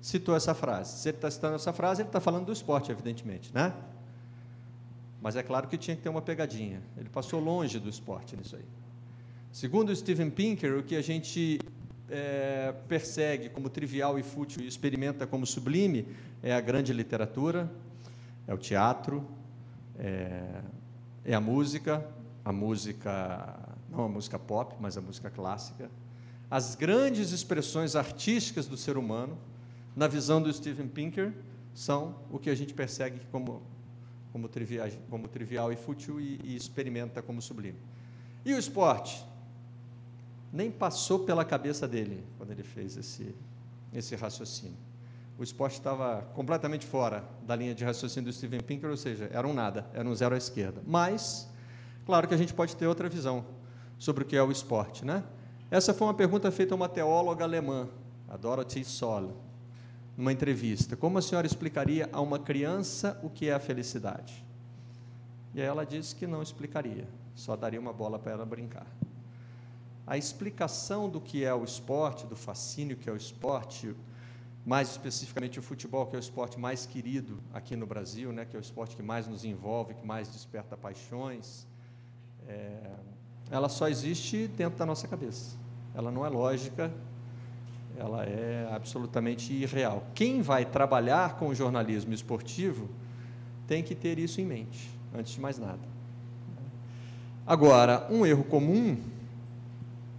[0.01, 0.96] citou essa frase.
[0.96, 3.75] Se ele está citando essa frase, ele está falando do esporte, evidentemente, né?
[5.20, 6.81] Mas é claro que tinha que ter uma pegadinha.
[6.96, 8.64] Ele passou longe do esporte nisso aí.
[9.51, 11.59] Segundo Steven Pinker, o que a gente
[12.09, 16.07] é, persegue como trivial e fútil e experimenta como sublime
[16.40, 17.68] é a grande literatura,
[18.47, 19.27] é o teatro,
[19.99, 20.63] é,
[21.25, 22.07] é a música,
[22.45, 25.91] a música, não a música pop, mas a música clássica,
[26.51, 29.39] as grandes expressões artísticas do ser humano,
[29.95, 31.33] na visão do Steven Pinker,
[31.75, 33.63] são o que a gente persegue como,
[34.33, 37.79] como, trivial, como trivial e fútil e, e experimenta como sublime.
[38.45, 39.25] E o esporte?
[40.53, 43.35] Nem passou pela cabeça dele quando ele fez esse,
[43.95, 44.92] esse raciocínio
[45.38, 49.47] o esporte estava completamente fora da linha de raciocínio do Steven Pinker, ou seja, era
[49.47, 50.83] um nada, era um zero à esquerda.
[50.87, 51.51] Mas,
[52.05, 53.45] claro que a gente pode ter outra visão
[53.99, 55.05] sobre o que é o esporte.
[55.05, 55.25] Né?
[55.71, 57.88] Essa foi uma pergunta feita a uma teóloga alemã,
[58.29, 59.37] a Dorothy Soll,
[60.16, 60.97] numa entrevista.
[60.97, 64.45] Como a senhora explicaria a uma criança o que é a felicidade?
[65.55, 68.87] E aí ela disse que não explicaria, só daria uma bola para ela brincar.
[70.07, 73.95] A explicação do que é o esporte, do fascínio que é o esporte,
[74.64, 78.57] mais especificamente o futebol, que é o esporte mais querido aqui no Brasil, né, que
[78.57, 81.66] é o esporte que mais nos envolve, que mais desperta paixões,
[82.46, 82.90] é,
[83.51, 85.57] ela só existe dentro da nossa cabeça.
[85.94, 86.92] Ela não é lógica,
[87.96, 90.07] ela é absolutamente irreal.
[90.14, 92.88] Quem vai trabalhar com o jornalismo esportivo
[93.66, 95.92] tem que ter isso em mente, antes de mais nada.
[97.44, 99.03] Agora, um erro comum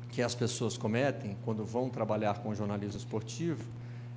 [0.09, 3.63] que as pessoas cometem quando vão trabalhar com o jornalismo esportivo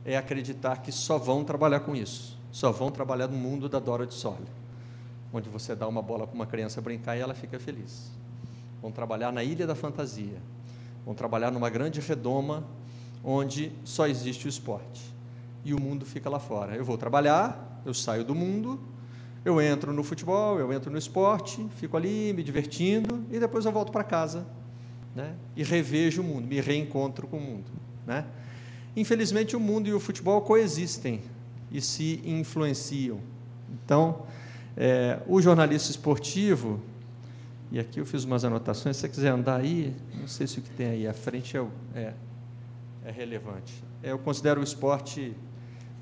[0.07, 4.07] é acreditar que só vão trabalhar com isso, só vão trabalhar no mundo da Dora
[4.07, 4.47] de Sole,
[5.33, 8.13] onde você dá uma bola para uma criança brincar e ela fica feliz.
[8.81, 10.41] Vão trabalhar na Ilha da Fantasia,
[11.05, 12.65] vão trabalhar numa grande redoma
[13.25, 15.13] onde só existe o esporte
[15.65, 16.77] e o mundo fica lá fora.
[16.77, 18.79] Eu vou trabalhar, eu saio do mundo,
[19.45, 23.73] eu entro no futebol, eu entro no esporte, fico ali me divertindo e depois eu
[23.73, 24.47] volto para casa,
[25.17, 25.35] né?
[25.57, 27.71] E revejo o mundo, me reencontro com o mundo,
[28.07, 28.25] né?
[28.97, 31.23] Infelizmente, o mundo e o futebol coexistem
[31.71, 33.21] e se influenciam.
[33.85, 34.23] Então,
[34.77, 36.81] é, o jornalista esportivo,
[37.71, 40.63] e aqui eu fiz umas anotações, se você quiser andar aí, não sei se o
[40.63, 42.15] que tem aí à frente é, é,
[43.05, 43.85] é relevante.
[44.03, 45.37] É, eu considero o esporte,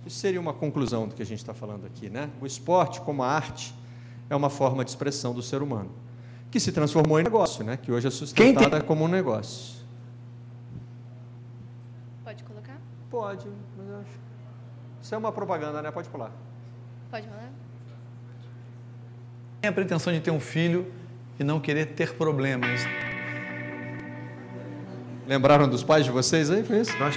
[0.07, 2.31] isso seria uma conclusão do que a gente está falando aqui, né?
[2.41, 3.75] O esporte, como a arte,
[4.29, 5.91] é uma forma de expressão do ser humano,
[6.51, 7.77] que se transformou em negócio, né?
[7.77, 9.84] que hoje é sustentada como um negócio.
[13.15, 13.47] Pode,
[13.77, 14.11] mas eu acho.
[15.01, 15.89] Isso é uma propaganda, né?
[15.93, 16.33] Pode pular.
[17.13, 17.49] Pode falar?
[19.61, 20.93] Tem a pretensão de ter um filho
[21.39, 22.81] e não querer ter problemas.
[25.29, 26.65] Lembraram dos pais de vocês aí?
[26.65, 26.99] Foi isso?
[26.99, 27.17] Nós...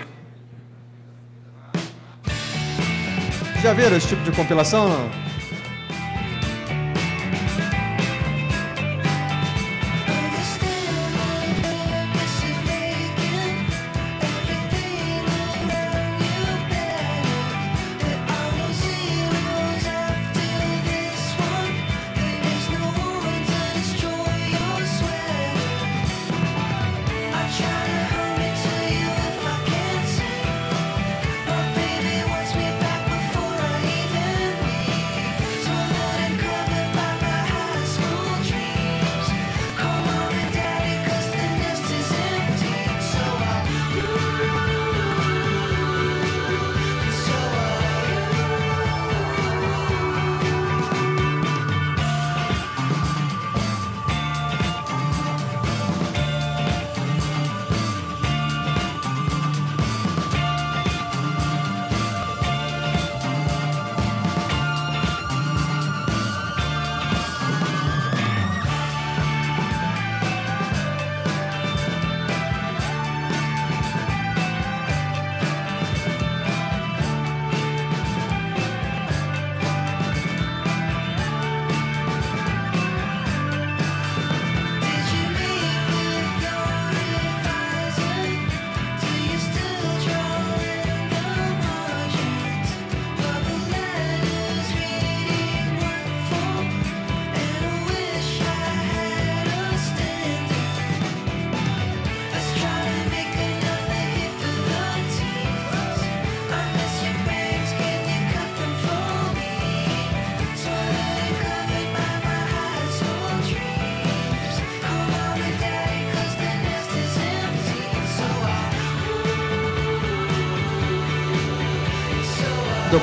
[3.63, 4.87] Já viram esse tipo de compilação?
[4.87, 5.26] Não?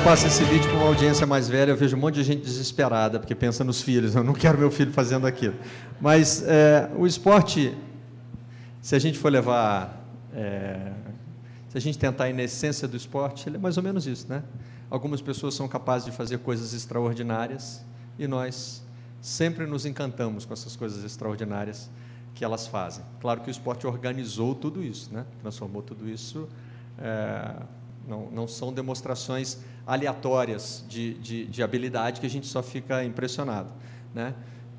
[0.05, 3.19] Passo esse vídeo para uma audiência mais velha, eu vejo um monte de gente desesperada,
[3.19, 4.13] porque pensa nos filhos.
[4.13, 5.55] Eu não quero meu filho fazendo aquilo.
[5.99, 7.75] Mas é, o esporte,
[8.83, 9.99] se a gente for levar.
[10.31, 10.91] É,
[11.69, 14.27] se a gente tentar ir na essência do esporte, ele é mais ou menos isso,
[14.29, 14.43] né?
[14.91, 17.83] Algumas pessoas são capazes de fazer coisas extraordinárias
[18.19, 18.83] e nós
[19.19, 21.89] sempre nos encantamos com essas coisas extraordinárias
[22.35, 23.03] que elas fazem.
[23.19, 25.25] Claro que o esporte organizou tudo isso, né?
[25.41, 26.47] transformou tudo isso.
[26.99, 27.55] É,
[28.07, 33.71] não, não são demonstrações aleatórias de, de, de, habilidade que a gente só fica impressionado.
[34.13, 34.33] Né?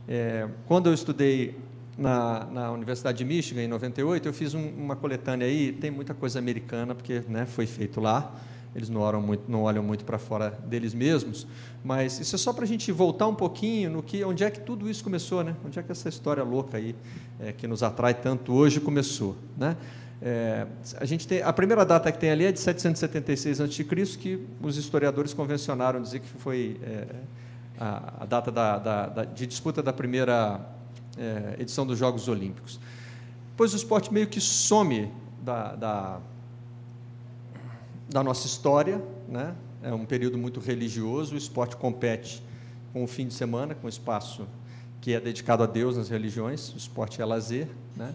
[0.08, 1.56] É, quando eu estudei
[1.96, 6.12] na, na, Universidade de Michigan, em 98, eu fiz um, uma coletânea aí, tem muita
[6.12, 8.34] coisa americana, porque né, foi feito lá,
[8.74, 11.46] eles não olham muito, não olham muito para fora deles mesmos,
[11.82, 14.60] mas isso é só para a gente voltar um pouquinho no que, onde é que
[14.60, 15.56] tudo isso começou, né?
[15.64, 16.94] onde é que essa história louca aí,
[17.40, 19.34] é, que nos atrai tanto hoje, começou.
[19.56, 19.76] Né?
[20.20, 20.66] É,
[20.98, 23.84] a, gente tem, a primeira data que tem ali é de 776 a.C.,
[24.18, 27.06] que os historiadores convencionaram dizer que foi é,
[27.78, 30.60] a, a, data da, da, da, de disputa da primeira
[31.18, 32.80] é, edição dos Jogos Olímpicos.
[33.50, 35.10] Depois o esporte meio que some
[35.42, 36.20] da, da,
[38.08, 39.54] da nossa história, né?
[39.82, 42.42] é um período muito religioso, o esporte compete
[42.92, 44.46] com o fim de semana, com o espaço
[45.00, 48.12] que é dedicado a Deus nas religiões, o esporte é lazer, né?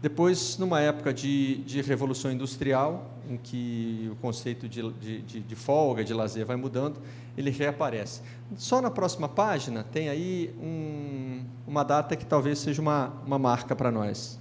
[0.00, 6.04] Depois, numa época de, de revolução industrial, em que o conceito de, de, de, folga,
[6.04, 7.00] de lazer vai mudando,
[7.36, 8.20] ele reaparece.
[8.56, 13.74] Só na próxima página tem aí um, uma data que talvez seja uma, uma marca
[13.74, 14.38] para nós.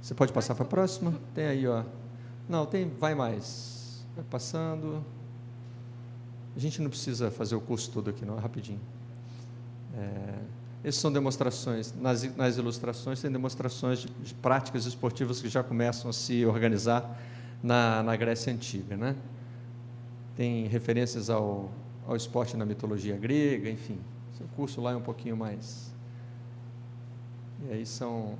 [0.00, 1.14] Você pode passar para a próxima?
[1.34, 1.82] Tem aí, ó.
[2.48, 4.06] Não, tem, vai mais.
[4.14, 5.04] Vai passando.
[6.54, 8.80] A gente não precisa fazer o curso todo aqui, não, é rapidinho.
[9.96, 10.34] É,
[10.88, 16.08] essas são demonstrações, nas, nas ilustrações, tem demonstrações de, de, práticas esportivas que já começam
[16.08, 17.20] a se organizar
[17.60, 18.96] na, na Grécia Antiga.
[18.96, 19.16] Né?
[20.36, 21.72] Tem referências ao,
[22.06, 23.98] ao esporte na mitologia grega, enfim.
[24.40, 25.92] O curso lá é um pouquinho mais.
[27.68, 28.36] E aí são.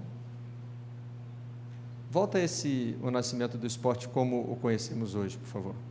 [2.08, 5.85] Volta esse o nascimento do esporte como o conhecemos hoje, por favor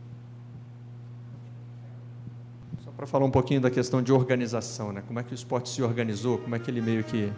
[2.96, 5.02] para falar um pouquinho da questão de organização, né?
[5.06, 7.30] Como é que o esporte se organizou, como é que ele meio que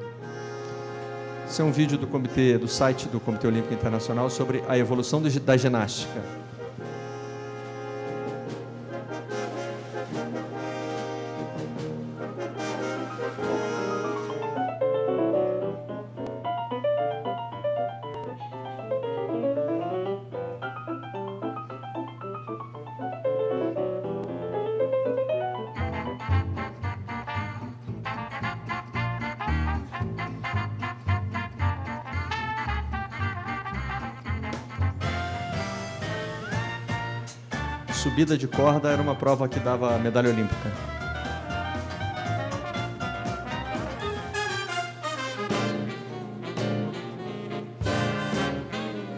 [1.48, 5.20] Esse é um vídeo do comitê, do site do Comitê Olímpico Internacional sobre a evolução
[5.22, 6.37] da ginástica.
[38.18, 40.72] Subida de corda era uma prova que dava medalha olímpica.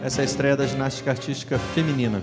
[0.03, 2.21] Essa é a estreia da ginástica artística feminina.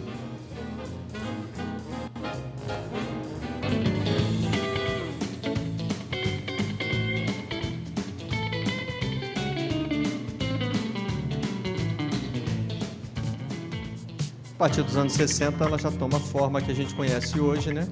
[14.68, 17.88] Partir dos anos 60, ela já toma a forma que a gente conhece hoje, né?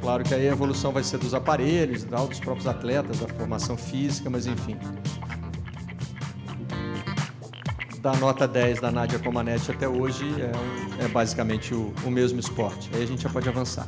[0.00, 4.28] Claro que aí a evolução vai ser dos aparelhos, dos próprios atletas, da formação física,
[4.28, 4.76] mas enfim.
[8.00, 12.90] Da nota 10 da Nádia Comaneci até hoje é, é basicamente o, o mesmo esporte.
[12.92, 13.86] Aí a gente já pode avançar.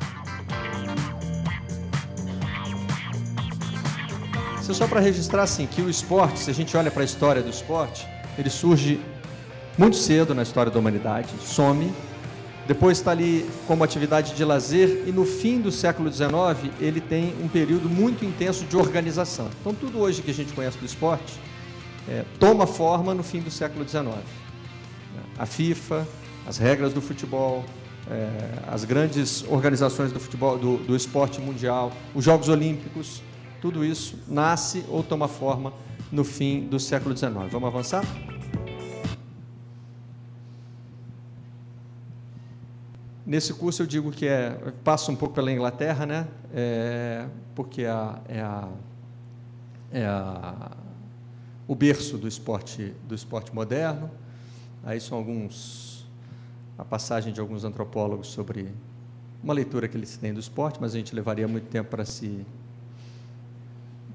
[4.60, 7.04] Isso é só para registrar assim que o esporte, se a gente olha para a
[7.04, 8.06] história do esporte,
[8.38, 9.00] ele surge
[9.80, 11.90] muito cedo na história da humanidade, some,
[12.68, 17.34] depois está ali como atividade de lazer e no fim do século XIX ele tem
[17.42, 19.48] um período muito intenso de organização.
[19.58, 21.32] Então tudo hoje que a gente conhece do esporte
[22.06, 24.08] é, toma forma no fim do século XIX.
[25.38, 26.06] A FIFA,
[26.46, 27.64] as regras do futebol,
[28.10, 28.28] é,
[28.70, 33.22] as grandes organizações do futebol, do, do esporte mundial, os Jogos Olímpicos,
[33.62, 35.72] tudo isso nasce ou toma forma
[36.12, 37.32] no fim do século XIX.
[37.50, 38.04] Vamos avançar?
[43.30, 44.50] Nesse curso eu digo que é,
[44.82, 46.26] passo um pouco pela Inglaterra, né?
[46.52, 48.68] É, porque é, a, é, a,
[49.92, 50.72] é a,
[51.68, 54.10] o berço do esporte, do esporte moderno.
[54.82, 56.08] Aí são alguns
[56.76, 58.74] a passagem de alguns antropólogos sobre
[59.40, 62.44] uma leitura que eles têm do esporte, mas a gente levaria muito tempo para se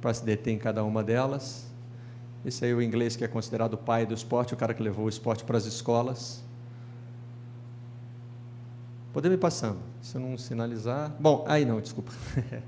[0.01, 1.71] para se deter em cada uma delas.
[2.43, 4.83] Esse aí é o inglês que é considerado o pai do esporte, o cara que
[4.83, 6.43] levou o esporte para as escolas
[9.15, 9.79] Podemos ir passando.
[10.01, 11.15] Se eu não sinalizar.
[11.17, 12.11] Bom, aí não, desculpa.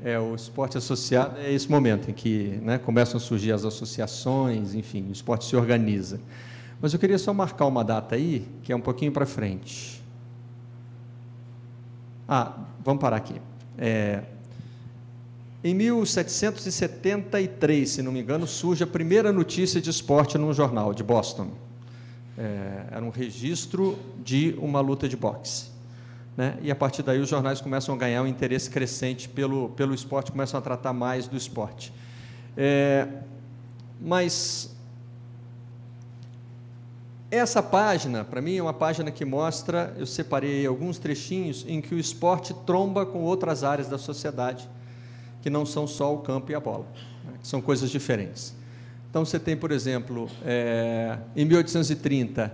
[0.00, 4.72] É, o esporte associado é esse momento em que né, começam a surgir as associações,
[4.72, 6.20] enfim, o esporte se organiza.
[6.80, 10.00] Mas eu queria só marcar uma data aí, que é um pouquinho para frente.
[12.28, 13.42] Ah, vamos parar aqui.
[13.76, 14.22] É,
[15.64, 21.02] em 1773, se não me engano, surge a primeira notícia de esporte num jornal de
[21.02, 21.50] Boston.
[22.38, 25.70] É, era um registro de uma luta de boxe.
[26.36, 26.56] Né?
[26.62, 30.30] E a partir daí os jornais começam a ganhar um interesse crescente pelo, pelo esporte,
[30.30, 31.92] começam a tratar mais do esporte.
[32.56, 33.08] É,
[34.00, 34.72] mas
[37.30, 41.94] essa página, para mim, é uma página que mostra, eu separei alguns trechinhos em que
[41.94, 44.68] o esporte tromba com outras áreas da sociedade
[45.42, 46.86] que não são só o campo e a bola,
[47.24, 48.54] né, que são coisas diferentes.
[49.10, 52.52] Então, você tem, por exemplo, é, em 1830,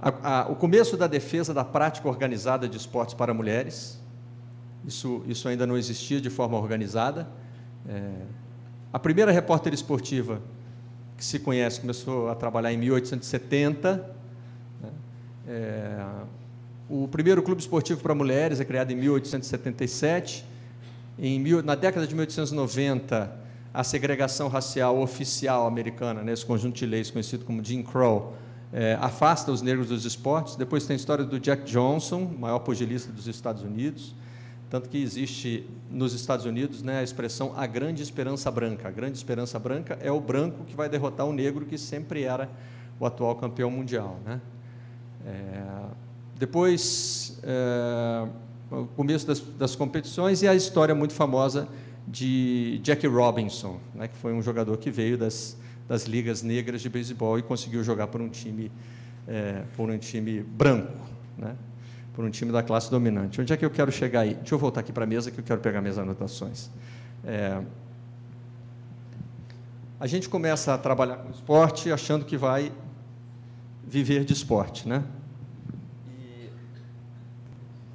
[0.00, 4.00] a, a, o começo da defesa da prática organizada de esportes para mulheres.
[4.86, 7.28] Isso, isso ainda não existia de forma organizada.
[7.88, 8.10] É,
[8.92, 10.42] a primeira repórter esportiva
[11.16, 14.16] que se conhece começou a trabalhar em 1870.
[14.82, 14.90] Né?
[15.46, 16.04] É,
[16.90, 20.44] o primeiro clube esportivo para mulheres é criado em 1877.
[21.18, 23.41] Em na década de 1890,
[23.74, 28.34] a segregação racial oficial americana, nesse conjunto de leis conhecido como Jim Crow,
[28.72, 30.56] é, afasta os negros dos esportes.
[30.56, 34.14] Depois tem a história do Jack Johnson, maior pugilista dos Estados Unidos,
[34.70, 38.88] tanto que existe nos Estados Unidos né, a expressão a grande esperança branca.
[38.88, 42.48] A grande esperança branca é o branco que vai derrotar o negro, que sempre era
[42.98, 44.18] o atual campeão mundial.
[44.24, 44.40] Né?
[45.26, 45.62] É,
[46.38, 48.28] depois, é,
[48.70, 51.68] o começo das, das, competições e a história muito famosa
[52.12, 55.56] de Jackie Robinson, né, que foi um jogador que veio das,
[55.88, 58.70] das ligas negras de beisebol e conseguiu jogar por um time,
[59.26, 60.92] é, por um time branco,
[61.38, 61.56] né,
[62.12, 63.40] por um time da classe dominante.
[63.40, 64.34] Onde é que eu quero chegar aí?
[64.34, 66.70] Deixa eu voltar aqui para a mesa que eu quero pegar minhas anotações.
[67.24, 67.62] É,
[69.98, 72.70] a gente começa a trabalhar com esporte achando que vai
[73.88, 75.02] viver de esporte, né?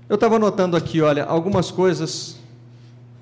[0.09, 2.36] Eu estava anotando aqui, olha, algumas coisas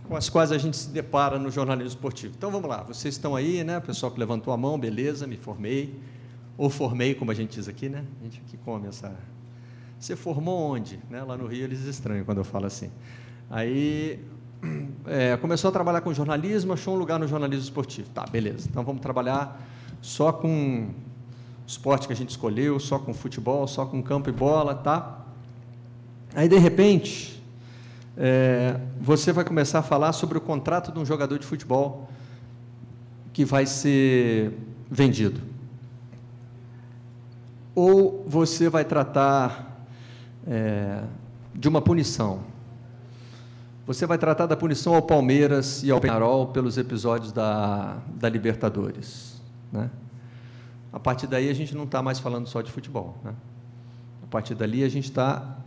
[0.07, 2.33] com as quais a gente se depara no jornalismo esportivo.
[2.37, 3.77] Então vamos lá, vocês estão aí, né?
[3.77, 5.99] O pessoal que levantou a mão, beleza, me formei.
[6.57, 8.05] Ou formei, como a gente diz aqui, né?
[8.21, 9.13] A gente aqui come essa.
[9.99, 10.99] Você formou onde?
[11.09, 11.21] Né?
[11.23, 12.89] Lá no Rio eles estranham quando eu falo assim.
[13.49, 14.19] Aí
[15.05, 18.09] é, começou a trabalhar com jornalismo, achou um lugar no jornalismo esportivo.
[18.09, 18.67] Tá, beleza.
[18.69, 19.61] Então vamos trabalhar
[20.01, 20.89] só com
[21.67, 25.25] esporte que a gente escolheu, só com futebol, só com campo e bola, tá?
[26.33, 27.34] Aí, de repente,
[28.17, 32.09] é, você vai começar a falar sobre o contrato de um jogador de futebol
[33.33, 34.53] que vai ser
[34.89, 35.41] vendido.
[37.73, 39.85] Ou você vai tratar
[40.47, 41.03] é,
[41.53, 42.39] de uma punição.
[43.85, 49.41] Você vai tratar da punição ao Palmeiras e ao Penharol pelos episódios da, da Libertadores.
[49.71, 49.89] Né?
[50.91, 53.17] A partir daí, a gente não está mais falando só de futebol.
[53.23, 53.33] Né?
[54.23, 55.57] A partir dali, a gente está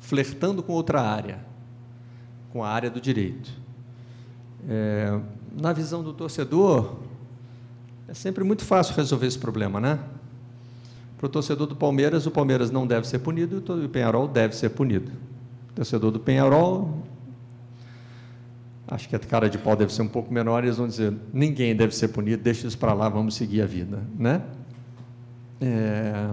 [0.00, 1.38] flertando com outra área,
[2.52, 3.50] com a área do direito.
[4.68, 5.18] É,
[5.60, 6.96] na visão do torcedor,
[8.06, 9.98] é sempre muito fácil resolver esse problema, né?
[11.16, 14.54] Para o torcedor do Palmeiras, o Palmeiras não deve ser punido e o Penharol deve
[14.54, 15.10] ser punido.
[15.70, 17.02] O torcedor do Penharol,
[18.86, 21.74] acho que a cara de pau deve ser um pouco menor, eles vão dizer: ninguém
[21.74, 24.42] deve ser punido, deixa isso para lá, vamos seguir a vida, né?
[25.60, 26.28] É,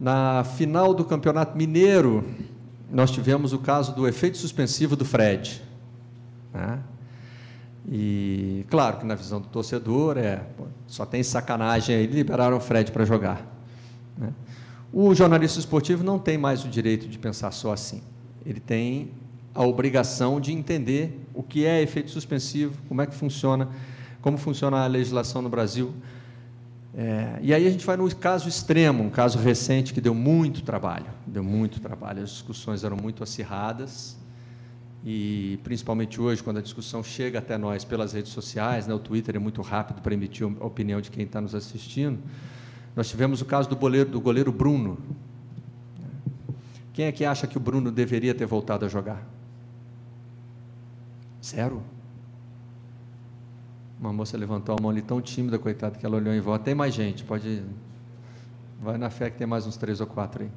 [0.00, 2.24] na final do Campeonato Mineiro,
[2.90, 5.62] nós tivemos o caso do efeito suspensivo do Fred.
[6.52, 6.78] Né?
[7.90, 10.42] E, claro que na visão do torcedor, é,
[10.86, 13.46] só tem sacanagem aí, liberaram o Fred para jogar.
[14.16, 14.32] Né?
[14.92, 18.02] O jornalista esportivo não tem mais o direito de pensar só assim.
[18.44, 19.10] Ele tem
[19.54, 23.68] a obrigação de entender o que é efeito suspensivo, como é que funciona,
[24.22, 25.92] como funciona a legislação no Brasil,
[27.00, 30.62] é, e aí a gente vai no caso extremo, um caso recente que deu muito
[30.62, 34.18] trabalho, deu muito trabalho, as discussões eram muito acirradas,
[35.04, 39.36] e principalmente hoje, quando a discussão chega até nós pelas redes sociais, né, o Twitter
[39.36, 42.18] é muito rápido para emitir a opinião de quem está nos assistindo,
[42.96, 44.98] nós tivemos o caso do goleiro, do goleiro Bruno.
[46.92, 49.24] Quem é que acha que o Bruno deveria ter voltado a jogar?
[51.44, 51.80] Zero.
[54.00, 56.64] Uma moça levantou a mão ali tão tímida, coitada, que ela olhou em volta.
[56.64, 57.62] Tem mais gente, pode.
[58.80, 60.50] Vai na fé que tem mais uns três ou quatro aí.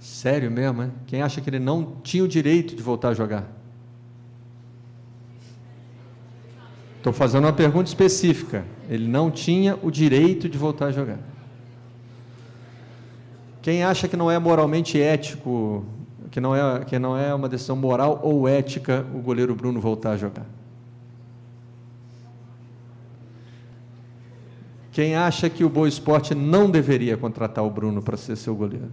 [0.00, 0.90] Sério mesmo, é?
[1.06, 3.46] Quem acha que ele não tinha o direito de voltar a jogar?
[6.96, 8.64] Estou fazendo uma pergunta específica.
[8.88, 11.18] Ele não tinha o direito de voltar a jogar.
[13.62, 15.84] Quem acha que não é moralmente ético,
[16.30, 20.10] que não é, que não é uma decisão moral ou ética o goleiro Bruno voltar
[20.10, 20.46] a jogar?
[24.96, 28.90] Quem acha que o Boa Esporte não deveria contratar o Bruno para ser seu goleiro?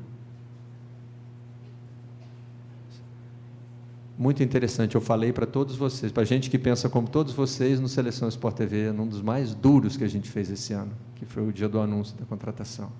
[4.18, 7.88] Muito interessante, eu falei para todos vocês, para gente que pensa como todos vocês no
[7.88, 11.48] Seleção Sport TV, num dos mais duros que a gente fez esse ano, que foi
[11.48, 12.92] o dia do anúncio da contratação.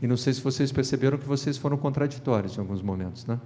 [0.00, 3.40] E não sei se vocês perceberam que vocês foram contraditórios em alguns momentos, né?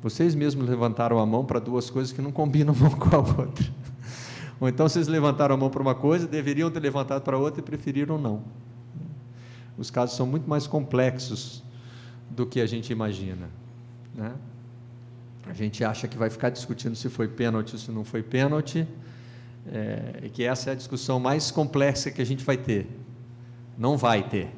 [0.00, 3.66] Vocês mesmos levantaram a mão para duas coisas que não combinam uma com a outra.
[4.60, 7.62] Ou então vocês levantaram a mão para uma coisa, deveriam ter levantado para outra e
[7.62, 8.42] preferiram não.
[9.76, 11.62] Os casos são muito mais complexos
[12.28, 13.48] do que a gente imagina.
[14.14, 14.34] Né?
[15.46, 18.86] A gente acha que vai ficar discutindo se foi pênalti ou se não foi pênalti,
[19.70, 22.86] é, e que essa é a discussão mais complexa que a gente vai ter.
[23.78, 24.50] Não vai ter.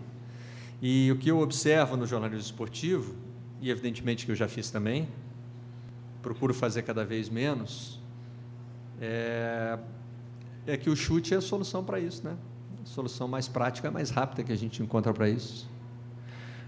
[0.80, 3.14] E o que eu observo no jornalismo esportivo,
[3.60, 5.08] e evidentemente que eu já fiz também,
[6.22, 7.99] procuro fazer cada vez menos,
[9.00, 9.78] é,
[10.66, 12.36] é que o chute é a solução para isso, né?
[12.82, 15.68] A solução mais prática, mais rápida que a gente encontra para isso.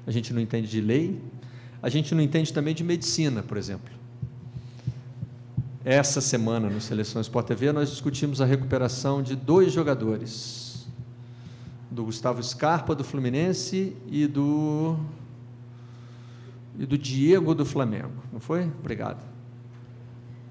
[0.06, 1.20] A gente não entende de lei,
[1.82, 3.92] a gente não entende também de medicina, por exemplo.
[5.84, 10.86] Essa semana, no Seleção Sport TV, nós discutimos a recuperação de dois jogadores,
[11.90, 14.96] do Gustavo Scarpa, do Fluminense, e do,
[16.78, 18.12] e do Diego, do Flamengo.
[18.32, 18.64] Não foi?
[18.64, 19.31] Obrigado.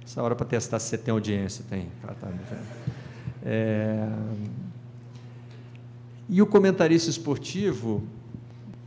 [0.05, 1.87] Essa hora para testar se você tem audiência, tem.
[2.01, 2.27] tá
[3.43, 4.07] é...
[6.27, 8.03] E o comentarista esportivo,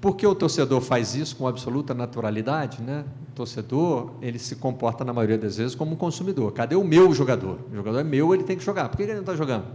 [0.00, 2.82] por que o torcedor faz isso com absoluta naturalidade?
[2.82, 3.04] Né?
[3.28, 6.52] O torcedor ele se comporta, na maioria das vezes, como um consumidor.
[6.52, 7.58] Cadê o meu jogador?
[7.70, 8.88] O jogador é meu, ele tem que jogar.
[8.88, 9.66] Por que ele não está jogando?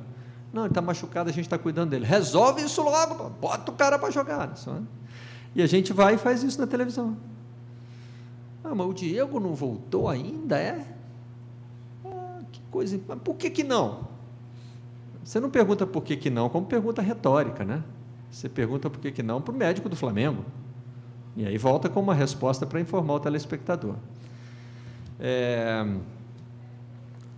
[0.51, 2.05] Não, ele está machucado, a gente está cuidando dele.
[2.05, 4.47] Resolve isso logo, bota o cara para jogar.
[4.47, 4.83] Né?
[5.55, 7.17] E a gente vai e faz isso na televisão.
[8.63, 10.85] Ah, mas o Diego não voltou ainda, é?
[12.71, 12.99] Coisa.
[13.07, 14.07] Mas por que, que não?
[15.23, 17.83] Você não pergunta por que, que não, como pergunta retórica, né?
[18.31, 20.45] Você pergunta por que, que não para o médico do Flamengo.
[21.35, 23.95] E aí volta com uma resposta para informar o telespectador.
[25.19, 25.85] É,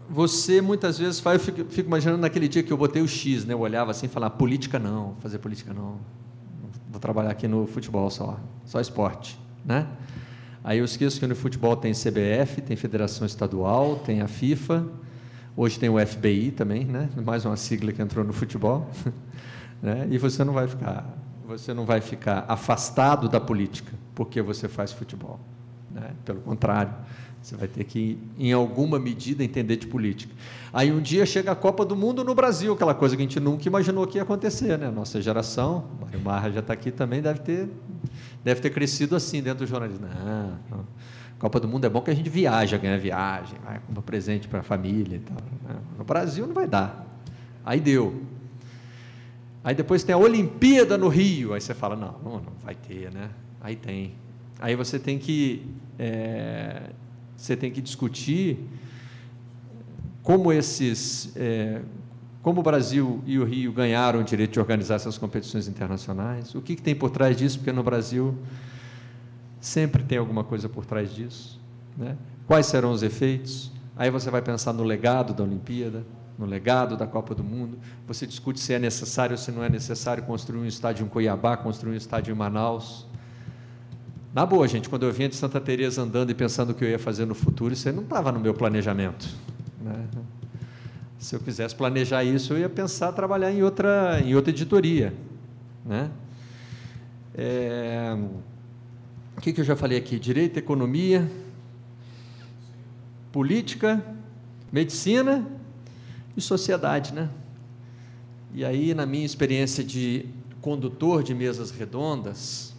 [0.10, 3.46] você muitas vezes faz, eu fico, fico, imaginando naquele dia que eu botei o X,
[3.46, 3.54] né?
[3.54, 5.98] Eu olhava assim e falava, política não, fazer política não.
[6.90, 9.88] Vou trabalhar aqui no futebol só, só esporte, né?
[10.64, 14.86] Aí eu esqueço que no futebol tem CBF, tem Federação Estadual, tem a FIFA,
[15.56, 17.10] Hoje tem o FBI também, né?
[17.26, 18.90] mais uma sigla que entrou no futebol.
[19.82, 20.08] né?
[20.10, 21.06] E você não vai ficar,
[21.46, 25.40] você não vai ficar afastado da política porque você faz futebol.
[25.90, 26.12] Né?
[26.24, 26.94] Pelo contrário,
[27.42, 30.34] você vai ter que, em alguma medida, entender de política.
[30.72, 33.40] Aí um dia chega a Copa do Mundo no Brasil, aquela coisa que a gente
[33.40, 34.90] nunca imaginou que ia acontecer, né?
[34.90, 37.68] Nossa geração, Mário Marra já está aqui também, deve ter,
[38.44, 40.08] deve ter crescido assim dentro do jornalismo.
[40.08, 40.86] Não, não.
[41.42, 44.60] Copa do Mundo é bom que a gente viaja, ganha viagem, vai comprar presente para
[44.60, 45.38] a família e tal.
[45.68, 45.76] Né?
[45.98, 47.04] No Brasil não vai dar.
[47.66, 48.22] Aí deu.
[49.64, 51.56] Aí depois tem a Olimpíada no Rio.
[51.56, 53.32] Aí você fala, não, não, não vai ter, né?
[53.60, 54.14] Aí tem.
[54.60, 55.66] Aí você tem que
[55.98, 56.92] é,
[57.36, 58.60] você tem que discutir
[60.22, 61.82] como esses é,
[62.44, 66.62] como o Brasil e o Rio ganharam o direito de organizar essas competições internacionais, o
[66.62, 68.38] que, que tem por trás disso, porque no Brasil
[69.62, 71.62] Sempre tem alguma coisa por trás disso.
[71.96, 72.18] Né?
[72.48, 73.72] Quais serão os efeitos?
[73.96, 76.04] Aí você vai pensar no legado da Olimpíada,
[76.38, 77.78] no legado da Copa do Mundo.
[78.08, 81.56] Você discute se é necessário ou se não é necessário construir um estádio em Cuiabá,
[81.56, 83.06] construir um estádio em Manaus.
[84.34, 86.90] Na boa, gente, quando eu vinha de Santa Teresa andando e pensando o que eu
[86.90, 89.30] ia fazer no futuro, isso aí não estava no meu planejamento.
[89.80, 90.08] Né?
[91.20, 95.14] Se eu quisesse planejar isso, eu ia pensar trabalhar em outra, em outra editoria.
[95.86, 96.10] Né?
[97.36, 98.18] É...
[99.42, 100.20] O que, que eu já falei aqui?
[100.20, 101.28] Direito, economia,
[103.32, 104.00] política,
[104.72, 105.44] medicina
[106.38, 107.28] e sociedade, né?
[108.54, 110.28] E aí, na minha experiência de
[110.62, 112.76] condutor de mesas redondas,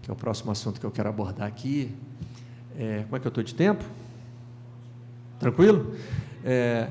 [0.00, 1.92] que é o próximo assunto que eu quero abordar aqui,
[2.78, 3.84] é, como é que eu estou de tempo?
[5.40, 5.96] Tranquilo?
[6.44, 6.88] É,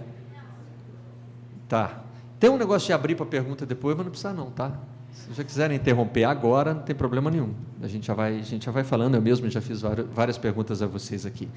[1.70, 2.04] tá.
[2.38, 4.78] Tem um negócio de abrir para pergunta depois, mas não precisa não, tá?
[5.14, 7.54] Se já quiserem interromper agora, não tem problema nenhum.
[7.84, 9.16] A gente já vai, a gente já vai falando.
[9.16, 9.82] Eu mesmo já fiz
[10.14, 11.50] várias perguntas a vocês aqui.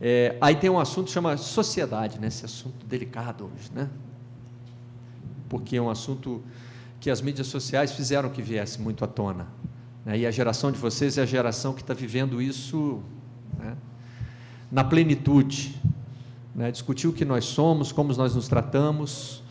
[0.00, 2.26] É, aí tem um assunto que chama sociedade, né?
[2.26, 3.88] Esse assunto delicado hoje, né?
[5.48, 6.42] Porque é um assunto
[7.00, 9.46] que as mídias sociais fizeram que viesse muito à tona.
[10.04, 10.18] Né?
[10.18, 13.00] E a geração de vocês é a geração que está vivendo isso
[13.56, 13.76] né?
[14.70, 15.80] na plenitude.
[16.54, 16.72] Né?
[16.72, 19.44] Discutir o que nós somos, como nós nos tratamos,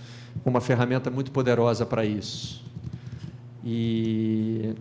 [0.44, 2.66] uma ferramenta muito poderosa para isso.
[3.64, 4.76] E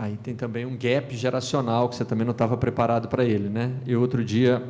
[0.00, 3.74] aí tem também um gap geracional que você também não estava preparado para ele, né?
[3.86, 4.64] Eu outro dia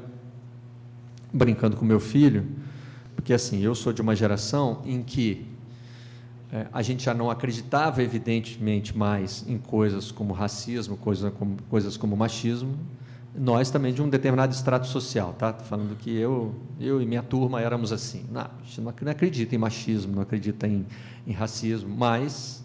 [1.32, 2.48] brincando com meu filho,
[3.14, 5.46] porque assim eu sou de uma geração em que
[6.52, 11.96] é, a gente já não acreditava evidentemente mais em coisas como racismo, coisas como, coisas
[11.96, 12.76] como machismo,
[13.32, 15.52] nós também de um determinado estrato social, tá?
[15.52, 18.26] Tô falando que eu, eu e minha turma éramos assim.
[18.32, 20.84] Não, a gente não acredita em machismo, não acredita em,
[21.24, 22.64] em racismo, mas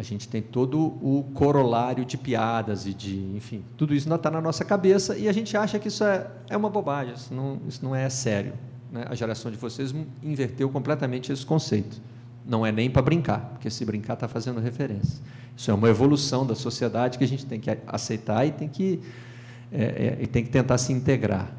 [0.00, 4.40] a gente tem todo o corolário de piadas e de, enfim, tudo isso está na
[4.40, 7.84] nossa cabeça e a gente acha que isso é, é uma bobagem, isso não, isso
[7.84, 8.54] não é sério.
[8.90, 9.04] Né?
[9.10, 12.00] A geração de vocês inverteu completamente esse conceito.
[12.46, 15.22] Não é nem para brincar, porque se brincar está fazendo referência.
[15.54, 19.02] Isso é uma evolução da sociedade que a gente tem que aceitar e tem que
[19.70, 21.52] é, é, e tem que tentar se integrar.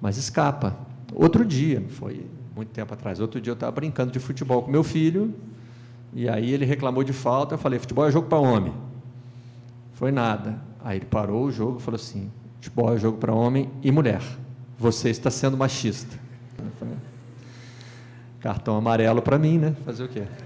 [0.00, 0.74] Mas escapa.
[1.12, 2.24] Outro dia, foi
[2.54, 5.34] muito tempo atrás, outro dia eu estava brincando de futebol com meu filho,
[6.12, 8.72] e aí ele reclamou de falta, eu falei, futebol é jogo para homem.
[9.92, 10.60] Foi nada.
[10.84, 14.22] Aí ele parou o jogo e falou assim, futebol é jogo para homem e mulher.
[14.78, 16.18] Você está sendo machista.
[16.78, 16.94] Falei,
[18.40, 19.74] Cartão amarelo para mim, né?
[19.84, 20.22] Fazer o quê?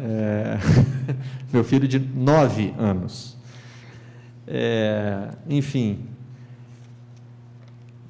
[0.00, 0.58] É...
[1.52, 3.36] meu filho de nove anos.
[4.46, 5.30] É...
[5.48, 6.06] Enfim,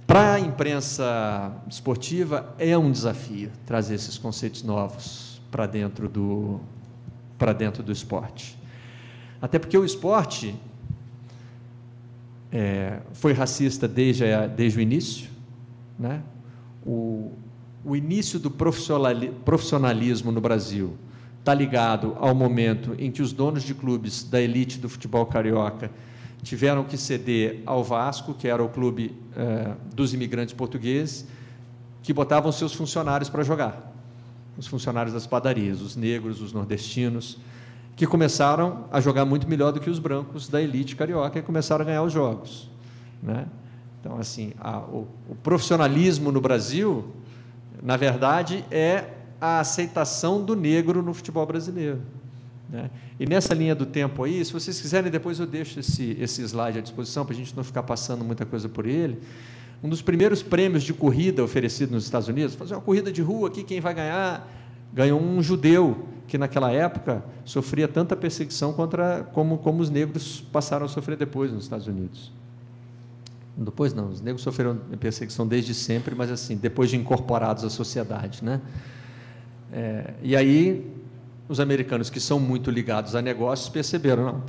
[0.07, 6.59] para a imprensa esportiva é um desafio trazer esses conceitos novos para dentro do
[7.39, 8.59] para dentro do esporte.
[9.41, 10.53] Até porque o esporte
[12.51, 14.25] é, foi racista desde,
[14.57, 15.31] desde o início,
[15.97, 16.23] né?
[16.85, 17.31] O,
[17.85, 20.97] o início do profissionalismo no Brasil
[21.39, 25.89] está ligado ao momento em que os donos de clubes da elite do futebol carioca
[26.43, 31.27] tiveram que ceder ao Vasco, que era o clube eh, dos imigrantes portugueses,
[32.03, 33.94] que botavam seus funcionários para jogar.
[34.57, 37.39] Os funcionários das padarias, os negros, os nordestinos,
[37.97, 41.83] que começaram a jogar muito melhor do que os brancos da elite carioca e começaram
[41.83, 42.69] a ganhar os jogos.
[43.23, 43.47] Né?
[44.01, 47.05] Então, assim, a, o, o profissionalismo no Brasil,
[47.83, 52.01] na verdade, é a aceitação do negro no futebol brasileiro.
[52.69, 52.91] Né?
[53.21, 56.79] E nessa linha do tempo aí, se vocês quiserem, depois eu deixo esse, esse slide
[56.79, 59.21] à disposição, para a gente não ficar passando muita coisa por ele.
[59.85, 63.49] Um dos primeiros prêmios de corrida oferecido nos Estados Unidos, fazer uma corrida de rua
[63.49, 64.49] aqui, quem vai ganhar?
[64.95, 70.87] Ganhou um judeu, que naquela época sofria tanta perseguição contra, como, como os negros passaram
[70.87, 72.33] a sofrer depois nos Estados Unidos.
[73.55, 78.43] Depois não, os negros sofreram perseguição desde sempre, mas assim, depois de incorporados à sociedade.
[78.43, 78.63] Né?
[79.71, 80.91] É, e aí
[81.47, 84.43] os americanos que são muito ligados a negócios perceberam, não,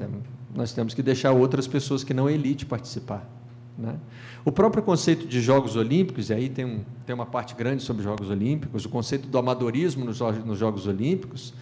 [0.55, 3.34] nós temos que deixar outras pessoas que não elite participar.
[3.77, 3.95] Né?
[4.43, 8.03] O próprio conceito de Jogos Olímpicos, e aí tem, um, tem uma parte grande sobre
[8.03, 11.53] Jogos Olímpicos, o conceito do amadorismo nos, nos Jogos Olímpicos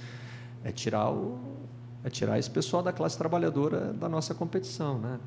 [0.64, 1.38] é tirar, o,
[2.03, 4.99] é tirar esse pessoal da classe trabalhadora da nossa competição.
[4.99, 5.20] Né?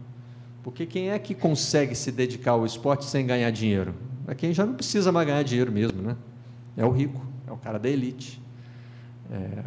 [0.62, 3.94] Porque quem é que consegue se dedicar ao esporte sem ganhar dinheiro?
[4.28, 6.02] É quem já não precisa mais ganhar dinheiro mesmo.
[6.02, 6.16] Né?
[6.76, 8.40] É o rico, é o cara da elite.
[9.30, 9.62] É...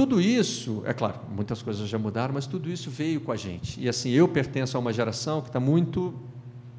[0.00, 3.78] Tudo isso, é claro, muitas coisas já mudaram, mas tudo isso veio com a gente.
[3.78, 6.14] E assim, eu pertenço a uma geração que está muito,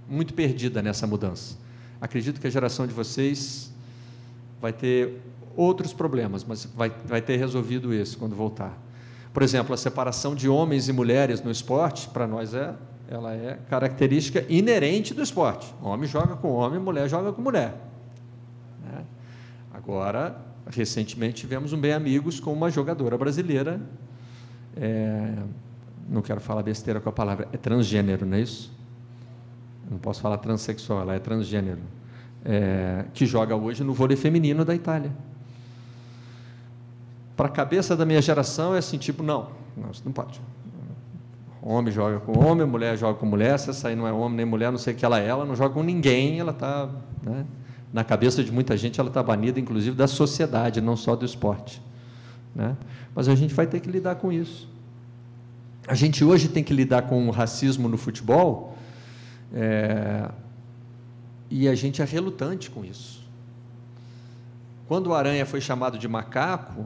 [0.09, 1.55] muito perdida nessa mudança.
[2.01, 3.71] Acredito que a geração de vocês
[4.59, 5.21] vai ter
[5.55, 8.75] outros problemas, mas vai, vai ter resolvido isso quando voltar.
[9.31, 12.73] Por exemplo, a separação de homens e mulheres no esporte, para nós é,
[13.07, 15.71] ela é característica inerente do esporte.
[15.79, 17.75] Homem joga com homem, mulher joga com mulher.
[19.71, 20.35] Agora,
[20.69, 23.81] recentemente tivemos um bem amigos com uma jogadora brasileira.
[24.75, 25.33] É,
[26.09, 28.71] não quero falar besteira com a palavra, é transgênero, não é isso?
[29.89, 31.79] Não posso falar transexual, ela é transgênero.
[32.43, 35.11] É, que joga hoje no vôlei feminino da Itália.
[37.35, 40.41] Para a cabeça da minha geração é assim, tipo, não, não, não pode.
[41.61, 44.45] Homem joga com homem, mulher joga com mulher, se essa aí não é homem nem
[44.45, 46.89] mulher, não sei o que ela é, ela não joga com ninguém, ela está.
[47.21, 47.45] Né?
[47.93, 51.81] Na cabeça de muita gente, ela está banida, inclusive, da sociedade, não só do esporte.
[52.55, 52.75] Né?
[53.13, 54.69] Mas a gente vai ter que lidar com isso.
[55.87, 58.77] A gente hoje tem que lidar com o racismo no futebol
[59.53, 60.29] é,
[61.49, 63.21] e a gente é relutante com isso.
[64.87, 66.85] Quando o Aranha foi chamado de macaco,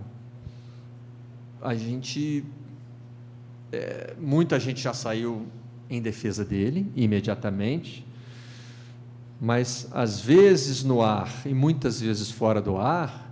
[1.62, 2.46] a gente.
[3.72, 5.48] É, muita gente já saiu
[5.90, 8.05] em defesa dele imediatamente
[9.40, 13.26] mas às vezes no ar e muitas vezes fora do ar,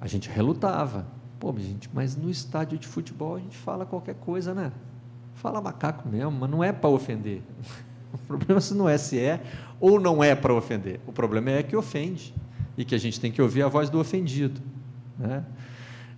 [0.00, 1.06] a gente relutava.
[1.38, 4.72] Pô, gente, mas no estádio de futebol a gente fala qualquer coisa, né?
[5.34, 7.42] Fala macaco mesmo, mas não é para ofender.
[8.12, 9.42] O problema não é se é
[9.80, 11.00] ou não é para ofender.
[11.06, 12.34] O problema é que ofende
[12.76, 14.60] e que a gente tem que ouvir a voz do ofendido.
[15.18, 15.42] Né?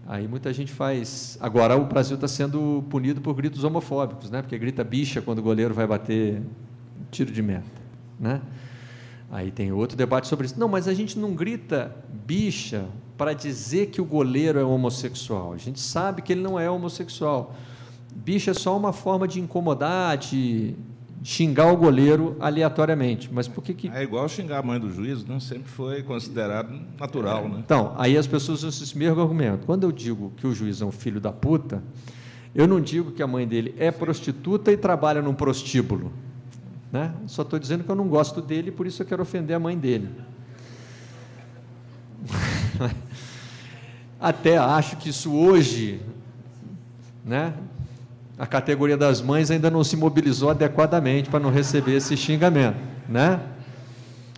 [0.07, 1.39] Aí muita gente faz.
[1.41, 4.43] Agora o Brasil está sendo punido por gritos homofóbicos, né?
[4.43, 6.43] Porque grita bicha quando o goleiro vai bater
[7.11, 7.65] tiro de meta,
[8.19, 8.43] né?
[9.31, 10.59] Aí tem outro debate sobre isso.
[10.59, 11.95] Não, mas a gente não grita
[12.27, 15.53] bicha para dizer que o goleiro é homossexual.
[15.53, 17.55] A gente sabe que ele não é homossexual.
[18.15, 20.75] Bicha é só uma forma de incomodar, de
[21.23, 23.31] xingar o goleiro aleatoriamente.
[23.33, 23.89] Mas por que, que...
[23.89, 25.41] É igual xingar a mãe do juiz, né?
[25.41, 27.45] sempre foi considerado natural.
[27.45, 27.49] É.
[27.49, 27.57] Né?
[27.65, 29.65] Então, aí as pessoas usam esse mesmo argumento.
[29.65, 31.83] Quando eu digo que o juiz é um filho da puta,
[32.55, 36.13] eu não digo que a mãe dele é prostituta e trabalha num prostíbulo.
[36.95, 37.13] Né?
[37.27, 39.77] Só estou dizendo que eu não gosto dele, por isso eu quero ofender a mãe
[39.77, 40.11] dele.
[44.21, 46.01] Até acho que isso hoje,
[47.25, 47.53] né,
[48.39, 52.79] a categoria das mães ainda não se mobilizou adequadamente para não receber esse xingamento,
[53.09, 53.41] né?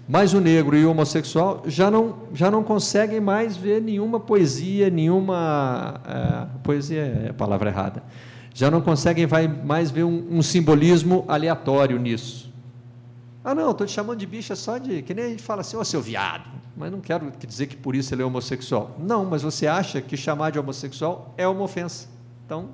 [0.08, 4.88] Mas o negro e o homossexual já não, já não conseguem mais ver nenhuma poesia,
[4.88, 6.00] nenhuma.
[6.06, 8.02] É, poesia é a palavra errada.
[8.54, 9.28] Já não conseguem
[9.62, 12.45] mais ver um, um simbolismo aleatório nisso.
[13.48, 15.02] Ah, não, estou te chamando de bicha só de.
[15.02, 16.50] Que nem a gente fala assim, ô oh, seu viado.
[16.76, 18.96] Mas não quero dizer que por isso ele é homossexual.
[18.98, 22.08] Não, mas você acha que chamar de homossexual é uma ofensa.
[22.44, 22.70] Então,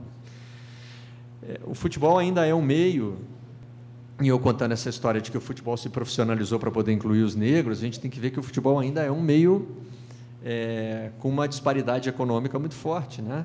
[1.43, 3.19] é, o futebol ainda é um meio,
[4.19, 7.35] e eu contando essa história de que o futebol se profissionalizou para poder incluir os
[7.35, 9.69] negros, a gente tem que ver que o futebol ainda é um meio
[10.43, 13.21] é, com uma disparidade econômica muito forte.
[13.21, 13.45] Né?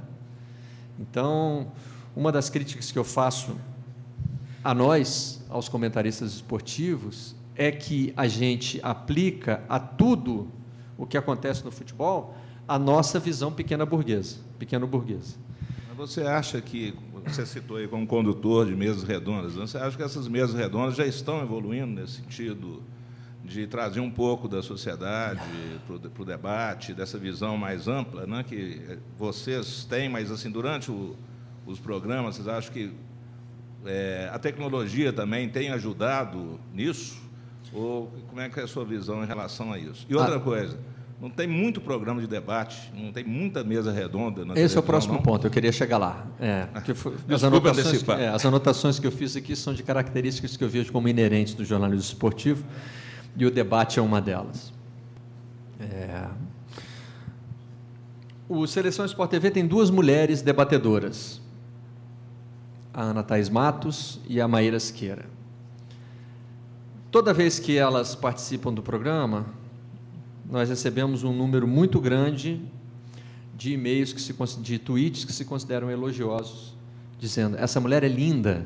[0.98, 1.74] Então,
[2.16, 3.54] uma das críticas que eu faço
[4.64, 10.52] a nós, aos comentaristas esportivos, é que a gente aplica a tudo
[10.98, 12.36] o que acontece no futebol
[12.68, 15.36] a nossa visão pequena burguesa, pequeno burguesa.
[15.88, 16.94] Mas você acha que
[17.26, 19.66] você citou aí como condutor de mesas redondas, né?
[19.66, 22.82] você acha que essas mesas redondas já estão evoluindo nesse sentido
[23.44, 25.42] de trazer um pouco da sociedade
[25.86, 31.16] para o debate, dessa visão mais ampla, né, que vocês têm, mas assim durante o,
[31.66, 32.92] os programas, vocês acham que
[33.86, 37.18] é, a tecnologia também tem ajudado nisso?
[37.74, 40.06] Ou como é que é a sua visão em relação a isso?
[40.10, 40.40] E outra ah.
[40.40, 40.80] coisa,
[41.20, 44.46] não tem muito programa de debate, não tem muita mesa redonda.
[44.60, 45.22] Esse é o próximo não?
[45.22, 46.28] ponto, eu queria chegar lá.
[46.40, 50.56] É, foi, as, anotações que, é, as, anotações que, eu fiz aqui são de características
[50.56, 52.64] que eu vejo como inerentes do jornalismo esportivo,
[53.36, 54.72] e o debate é uma delas.
[55.80, 56.28] É,
[58.48, 61.42] o Seleção Sport TV tem duas mulheres debatedoras,
[62.98, 65.28] a Ana Thais Matos e a Maíra Siqueira.
[67.12, 69.46] Toda vez que elas participam do programa,
[70.50, 72.60] nós recebemos um número muito grande
[73.56, 76.76] de e-mails, que se, de tweets que se consideram elogiosos,
[77.20, 78.66] dizendo: essa mulher é linda.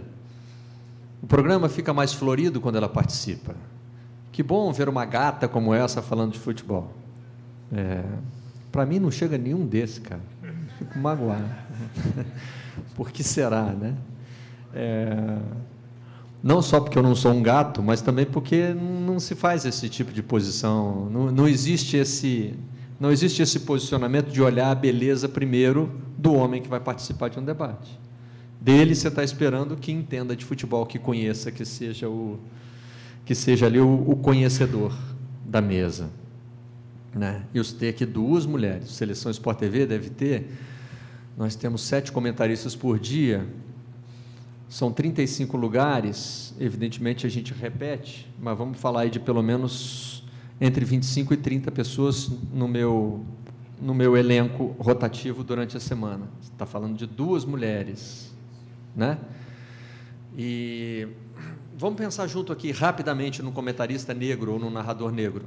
[1.22, 3.54] O programa fica mais florido quando ela participa.
[4.32, 6.94] Que bom ver uma gata como essa falando de futebol.
[7.70, 8.02] É,
[8.72, 10.22] Para mim não chega nenhum desse, cara.
[10.78, 11.50] Fico magoado.
[12.96, 13.94] Por que será, né?
[14.74, 15.38] É,
[16.44, 19.88] não só porque eu não sou um gato, mas também porque não se faz esse
[19.88, 21.10] tipo de posição.
[21.10, 22.56] Não, não, existe esse,
[23.00, 27.40] não existe esse posicionamento de olhar a beleza primeiro do homem que vai participar de
[27.40, 28.00] um debate.
[28.60, 32.40] Dele você está esperando que entenda de futebol, que conheça, que seja o
[33.24, 34.94] que seja ali o, o conhecedor
[35.46, 36.10] da mesa.
[37.14, 37.44] Né?
[37.54, 38.92] E os ter aqui duas mulheres.
[38.92, 40.50] Seleção Sport TV deve ter.
[41.38, 43.46] Nós temos sete comentaristas por dia
[44.72, 50.24] são 35 lugares, evidentemente a gente repete, mas vamos falar aí de pelo menos
[50.62, 53.22] entre 25 e 30 pessoas no meu,
[53.82, 56.30] no meu elenco rotativo durante a semana.
[56.42, 58.34] Está falando de duas mulheres,
[58.96, 59.18] né?
[60.38, 61.06] E
[61.78, 65.44] vamos pensar junto aqui rapidamente no comentarista negro ou no narrador negro.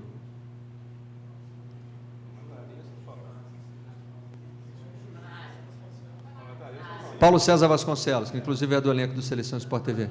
[7.24, 10.10] Paulo César Vasconcelos, que inclusive é do elenco do Seleção Sport TV.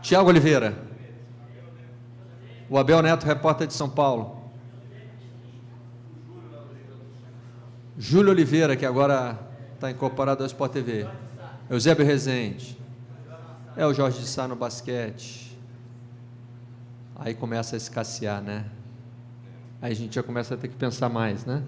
[0.00, 0.78] Tiago Oliveira.
[2.68, 4.52] O Abel Neto, repórter de São Paulo.
[7.98, 9.36] Júlio Oliveira, que agora
[9.74, 11.08] está incorporado ao Sport TV.
[11.68, 12.78] Eusébio Rezende.
[13.76, 15.58] É o Jorge de Sá no basquete.
[17.16, 18.64] Aí começa a escassear, né?
[19.82, 21.64] Aí a gente já começa a ter que pensar mais, né?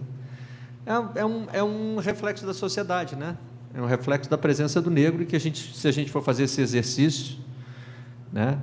[0.86, 3.36] É, é, um, é um reflexo da sociedade, né?
[3.74, 6.22] É um reflexo da presença do negro e que a gente, se a gente for
[6.22, 7.36] fazer esse exercício,
[8.32, 8.58] né,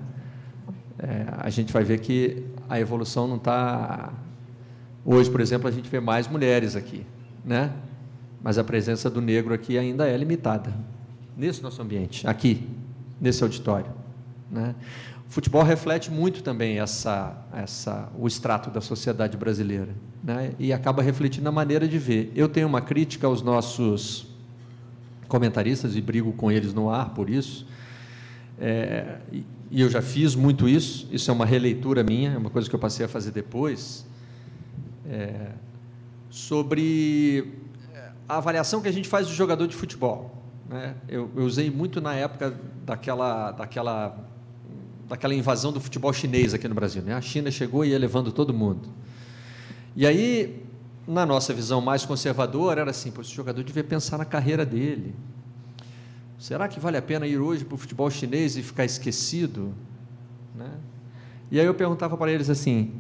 [1.00, 4.14] é, a gente vai ver que a evolução não está.
[5.06, 7.06] Hoje, por exemplo, a gente vê mais mulheres aqui,
[7.44, 7.74] né?
[8.44, 10.74] Mas a presença do negro aqui ainda é limitada
[11.36, 12.68] nesse nosso ambiente, aqui,
[13.20, 13.92] nesse auditório,
[14.52, 14.76] Né?
[15.26, 19.90] O futebol reflete muito também essa, essa, o extrato da sociedade brasileira
[20.24, 20.54] né?
[20.58, 22.32] e acaba refletindo a maneira de ver.
[22.36, 24.29] Eu tenho uma crítica aos nossos
[25.30, 27.66] comentaristas e brigo com eles no ar por isso.
[28.60, 29.20] É,
[29.72, 32.76] e eu já fiz muito isso, isso é uma releitura minha, é uma coisa que
[32.76, 34.06] eu passei a fazer depois,
[35.08, 35.52] é,
[36.30, 37.54] sobre
[38.28, 40.44] a avaliação que a gente faz do jogador de futebol.
[40.68, 40.96] Né?
[41.08, 42.56] Eu, eu, usei muito na época
[42.86, 44.18] daquela, daquela,
[45.08, 47.02] daquela invasão do futebol chinês aqui no Brasil.
[47.02, 47.14] Né?
[47.14, 48.90] A China chegou e ia levando todo mundo.
[49.96, 50.64] E aí,
[51.10, 55.14] na nossa visão mais conservadora, era assim: esse jogador devia pensar na carreira dele,
[56.40, 59.74] Será que vale a pena ir hoje para o futebol chinês e ficar esquecido?
[60.56, 60.72] Né?
[61.52, 62.94] E aí eu perguntava para eles assim: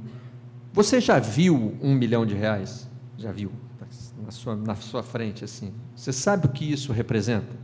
[0.74, 2.89] Você já viu um milhão de reais?
[3.18, 3.49] Já viu?
[4.24, 5.74] Na sua, na sua frente, assim.
[5.95, 7.55] Você sabe o que isso representa?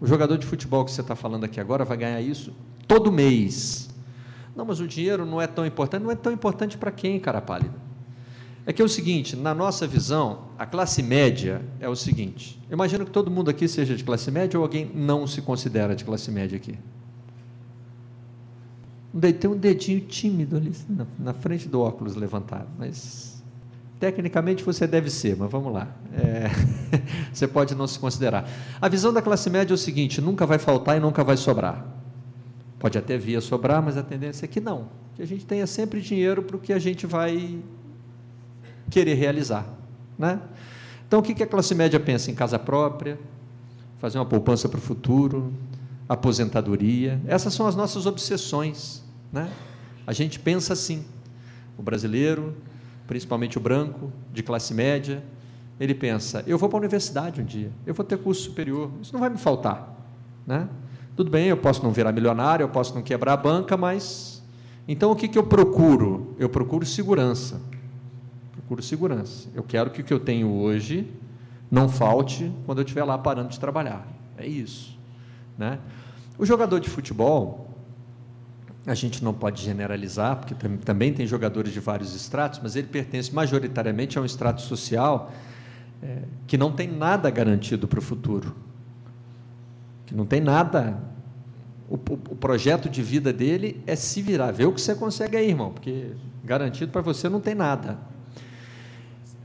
[0.00, 2.52] O jogador de futebol que você está falando aqui agora vai ganhar isso
[2.88, 3.88] todo mês.
[4.54, 6.02] Não, mas o dinheiro não é tão importante.
[6.02, 7.89] Não é tão importante para quem, cara pálida?
[8.70, 12.56] É que é o seguinte, na nossa visão, a classe média é o seguinte.
[12.70, 15.96] Eu imagino que todo mundo aqui seja de classe média ou alguém não se considera
[15.96, 16.78] de classe média aqui.
[19.40, 20.72] Tem um dedinho tímido ali
[21.18, 23.42] na, frente do óculos levantado, mas
[23.98, 25.88] tecnicamente você deve ser, mas vamos lá.
[26.12, 26.48] É,
[27.34, 28.48] você pode não se considerar.
[28.80, 31.84] A visão da classe média é o seguinte: nunca vai faltar e nunca vai sobrar.
[32.78, 34.90] Pode até vir a sobrar, mas a tendência é que não.
[35.16, 37.60] Que a gente tenha sempre dinheiro para o que a gente vai
[38.90, 39.66] querer realizar.
[40.18, 40.40] Né?
[41.06, 42.30] Então, o que a classe média pensa?
[42.30, 43.18] Em casa própria,
[43.98, 45.52] fazer uma poupança para o futuro,
[46.08, 47.20] aposentadoria.
[47.26, 49.02] Essas são as nossas obsessões.
[49.32, 49.50] Né?
[50.06, 51.04] A gente pensa assim.
[51.78, 52.54] O brasileiro,
[53.06, 55.22] principalmente o branco, de classe média,
[55.78, 59.12] ele pensa: eu vou para a universidade um dia, eu vou ter curso superior, isso
[59.14, 59.96] não vai me faltar.
[60.46, 60.68] Né?
[61.16, 64.42] Tudo bem, eu posso não virar milionário, eu posso não quebrar a banca, mas.
[64.86, 66.34] Então, o que, que eu procuro?
[66.38, 67.60] Eu procuro segurança
[68.70, 69.48] procuro segurança.
[69.52, 71.10] Eu quero que o que eu tenho hoje
[71.68, 74.06] não falte quando eu estiver lá parando de trabalhar.
[74.38, 74.96] É isso.
[75.58, 75.80] Né?
[76.38, 77.68] O jogador de futebol,
[78.86, 80.54] a gente não pode generalizar, porque
[80.84, 85.32] também tem jogadores de vários estratos, mas ele pertence majoritariamente a um extrato social
[86.00, 88.54] é, que não tem nada garantido para o futuro.
[90.06, 90.96] Que não tem nada.
[91.88, 94.52] O, o, o, projeto de vida dele é se virar.
[94.52, 96.12] Vê o que você consegue aí, irmão, porque
[96.44, 97.98] garantido para você não tem nada.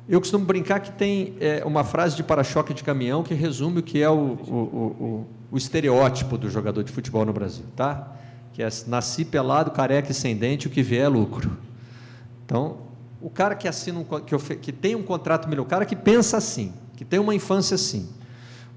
[0.08, 3.84] Eu costumo brincar que tem é, uma frase de para-choque de caminhão que resume o
[3.84, 8.12] que é o, o, o, o, estereótipo do jogador de futebol no Brasil, tá?
[8.54, 11.58] Que é nasci pelado, careca e sem dente, o que vier é lucro.
[12.46, 12.78] Então,
[13.20, 16.38] o cara que assina um, que, que tem um contrato melhor, o cara que pensa
[16.38, 18.08] assim, que tem uma infância assim,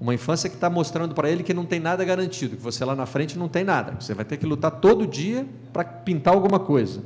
[0.01, 2.95] uma infância que está mostrando para ele que não tem nada garantido, que você lá
[2.95, 6.59] na frente não tem nada, você vai ter que lutar todo dia para pintar alguma
[6.59, 7.03] coisa.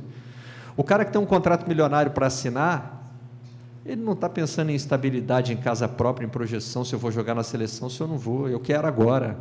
[0.74, 2.93] O cara que tem um contrato milionário para assinar,
[3.84, 7.34] ele não está pensando em estabilidade em casa própria, em projeção, se eu vou jogar
[7.34, 8.48] na seleção, se eu não vou.
[8.48, 9.36] Eu quero agora.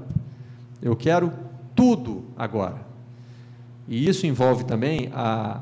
[0.82, 1.32] Eu quero
[1.74, 2.86] tudo agora.
[3.88, 5.62] E isso envolve também a,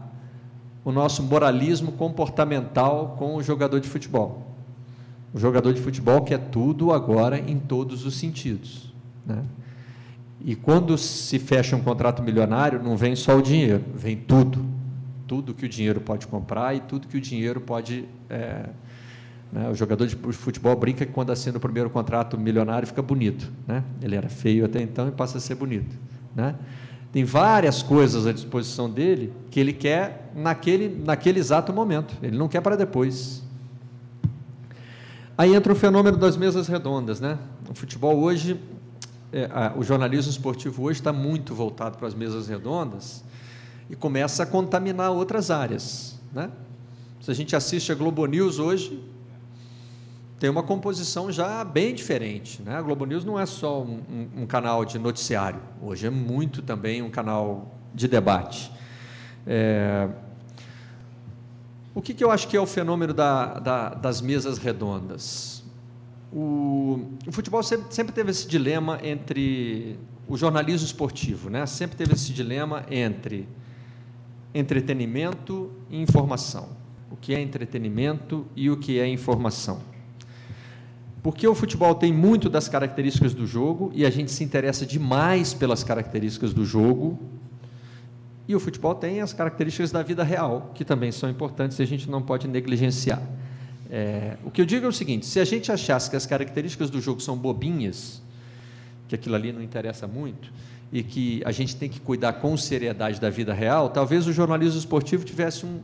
[0.83, 4.47] o nosso moralismo comportamental com o jogador de futebol.
[5.31, 8.91] O jogador de futebol quer tudo agora em todos os sentidos.
[9.25, 9.43] Né?
[10.43, 14.80] E quando se fecha um contrato milionário, não vem só o dinheiro, vem tudo
[15.31, 18.03] tudo que o dinheiro pode comprar e tudo que o dinheiro pode.
[18.29, 18.65] É,
[19.49, 19.69] né?
[19.69, 23.49] O jogador de futebol brinca que quando assina o primeiro contrato milionário fica bonito.
[23.65, 23.81] Né?
[24.01, 25.95] Ele era feio até então e passa a ser bonito.
[26.35, 26.53] Né?
[27.13, 32.49] Tem várias coisas à disposição dele que ele quer naquele, naquele exato momento, ele não
[32.49, 33.41] quer para depois.
[35.37, 37.21] Aí entra o fenômeno das mesas redondas.
[37.21, 37.37] Né?
[37.69, 38.59] O futebol hoje,
[39.31, 43.23] é, a, o jornalismo esportivo hoje está muito voltado para as mesas redondas
[43.89, 46.19] e começa a contaminar outras áreas.
[46.31, 46.49] Né?
[47.19, 49.03] Se a gente assiste a Globo News hoje,
[50.39, 52.61] tem uma composição já bem diferente.
[52.63, 52.75] Né?
[52.75, 56.61] A Globo News não é só um, um, um canal de noticiário, hoje é muito
[56.61, 58.71] também um canal de debate.
[59.45, 60.09] É...
[61.93, 65.63] O que, que, eu acho que é o fenômeno da, da, das mesas redondas?
[66.31, 71.65] O, o futebol sempre, sempre, teve esse dilema entre o jornalismo esportivo, né?
[71.65, 73.47] sempre teve esse dilema entre
[74.53, 76.69] entretenimento e informação.
[77.09, 79.81] O que é entretenimento e o que é informação.
[81.23, 85.53] Porque o futebol tem muito das características do jogo e a gente se interessa demais
[85.53, 87.19] pelas características do jogo.
[88.47, 91.85] E o futebol tem as características da vida real, que também são importantes e a
[91.85, 93.21] gente não pode negligenciar.
[93.89, 96.89] É, o que eu digo é o seguinte: se a gente achasse que as características
[96.89, 98.21] do jogo são bobinhas,
[99.07, 100.51] que aquilo ali não interessa muito
[100.91, 104.77] e que a gente tem que cuidar com seriedade da vida real, talvez o jornalismo
[104.77, 105.79] esportivo tivesse um,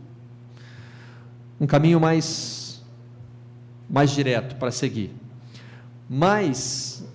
[1.61, 2.83] um caminho mais,
[3.89, 5.11] mais direto para seguir.
[6.09, 7.05] Mas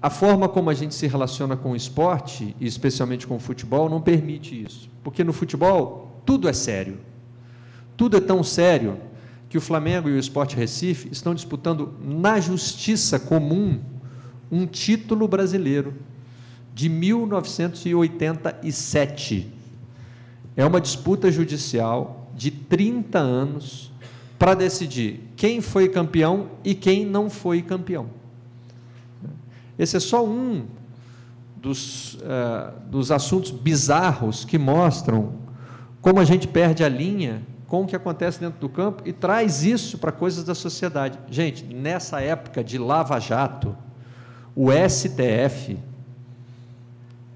[0.00, 3.88] a forma como a gente se relaciona com o esporte, e especialmente com o futebol,
[3.88, 4.90] não permite isso.
[5.04, 6.98] Porque no futebol, tudo é sério.
[7.96, 8.98] Tudo é tão sério
[9.48, 13.80] que o Flamengo e o Esporte Recife estão disputando na justiça comum
[14.50, 15.94] um título brasileiro
[16.74, 19.52] de 1987.
[20.56, 23.92] É uma disputa judicial de 30 anos
[24.38, 28.08] para decidir quem foi campeão e quem não foi campeão.
[29.78, 30.66] Esse é só um
[31.56, 35.40] dos, uh, dos assuntos bizarros que mostram
[36.00, 39.64] como a gente perde a linha com o que acontece dentro do campo e traz
[39.64, 41.18] isso para coisas da sociedade.
[41.30, 43.74] Gente, nessa época de Lava Jato,
[44.54, 45.78] o STF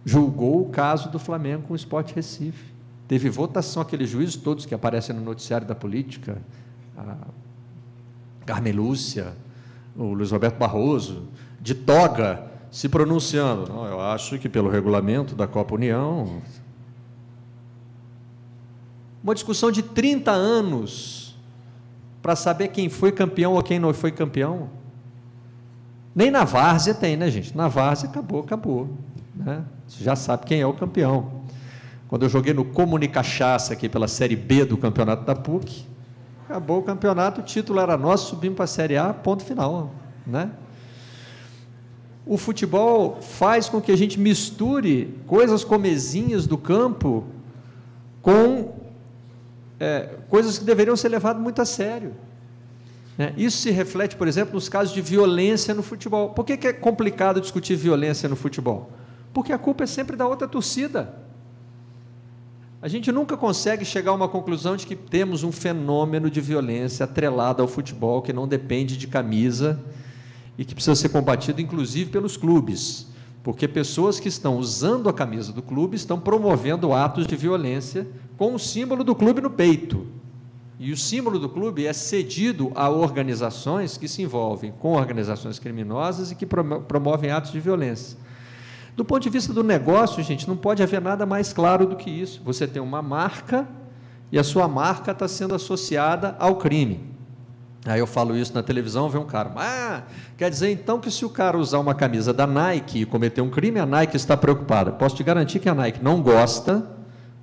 [0.07, 2.73] julgou o caso do Flamengo com o Sport Recife.
[3.09, 6.41] Teve votação, aqueles juízes todos que aparecem no noticiário da política,
[6.97, 7.17] a
[8.47, 9.37] Carmen Lúcia,
[9.97, 11.25] o Luiz Roberto Barroso,
[11.61, 13.69] de toga, se pronunciando.
[13.69, 16.41] Não, eu acho que pelo regulamento da Copa União.
[19.25, 21.37] Uma discussão de 30 anos
[22.23, 24.71] para saber quem foi campeão ou quem não foi campeão.
[26.15, 27.57] Nem na várzea tem, né, gente?
[27.57, 28.89] Na várzea acabou, acabou.
[29.37, 29.65] Né?
[29.87, 31.45] Você já sabe quem é o campeão.
[32.09, 35.85] Quando eu joguei no Comunicachaça aqui pela Série B do campeonato da PUC,
[36.49, 39.93] acabou o campeonato, o título era nosso, subimos para a Série A, ponto final.
[40.27, 40.51] Né?
[42.25, 47.25] O futebol faz com que a gente misture coisas comezinhas do campo
[48.23, 48.75] com
[49.79, 52.15] é, coisas que deveriam ser levadas muito a sério.
[53.19, 53.33] Né?
[53.37, 56.31] Isso se reflete, por exemplo, nos casos de violência no futebol.
[56.31, 58.91] Por que, que é complicado discutir violência no futebol?
[59.37, 61.15] Porque a culpa é sempre da outra torcida.
[62.81, 67.05] A gente nunca consegue chegar a uma conclusão de que temos um fenômeno de violência
[67.05, 69.79] atrelado ao futebol que não depende de camisa
[70.57, 73.09] e que precisa ser combatido, inclusive, pelos clubes.
[73.43, 78.09] Porque pessoas que estão usando a camisa do clube estão promovendo atos de violência
[78.39, 80.07] com o símbolo do clube no peito.
[80.81, 86.31] E o símbolo do clube é cedido a organizações que se envolvem com organizações criminosas
[86.31, 88.25] e que promovem atos de violência.
[88.97, 92.09] Do ponto de vista do negócio, gente, não pode haver nada mais claro do que
[92.09, 92.41] isso.
[92.43, 93.69] Você tem uma marca
[94.33, 97.15] e a sua marca está sendo associada ao crime.
[97.85, 100.03] Aí eu falo isso na televisão, vem um cara, ah,
[100.37, 103.51] quer dizer então que se o cara usar uma camisa da Nike e cometer um
[103.51, 104.91] crime, a Nike está preocupada.
[104.91, 106.85] Posso te garantir que a Nike não gosta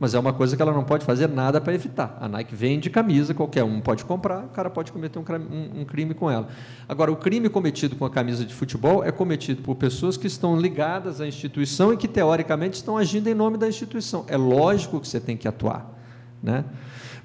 [0.04, 2.18] mas é uma coisa que ela não pode fazer nada para evitar.
[2.20, 5.80] A Nike vende camisa, qualquer um pode comprar, o cara pode cometer um crime, um,
[5.80, 6.50] um crime com ela.
[6.90, 10.60] Agora, o crime cometido com a camisa de futebol é cometido por pessoas que estão
[10.60, 14.26] ligadas à instituição e que, teoricamente, estão agindo em nome da instituição.
[14.28, 15.90] É lógico que você tem que atuar.
[16.44, 16.66] Né?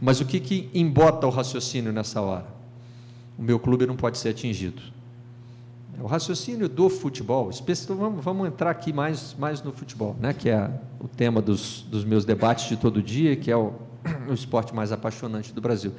[0.00, 2.46] Mas o que, que embota o raciocínio nessa hora?
[3.36, 4.80] O meu clube não pode ser atingido.
[6.00, 7.50] O raciocínio do futebol,
[7.88, 10.70] vamos, vamos entrar aqui mais, mais no futebol, né, que é
[11.00, 13.72] o tema dos, dos meus debates de todo dia, que é o,
[14.28, 15.92] o esporte mais apaixonante do Brasil.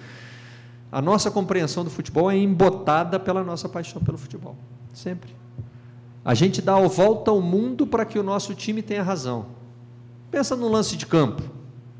[0.92, 4.56] A nossa compreensão do futebol é embotada pela nossa paixão pelo futebol,
[4.94, 5.36] sempre.
[6.24, 9.48] A gente dá a volta ao mundo para que o nosso time tenha razão.
[10.32, 11.44] Pensa no lance de campo.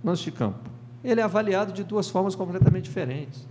[0.04, 0.70] Lance de campo.
[1.04, 3.48] Ele é avaliado de duas formas completamente diferentes.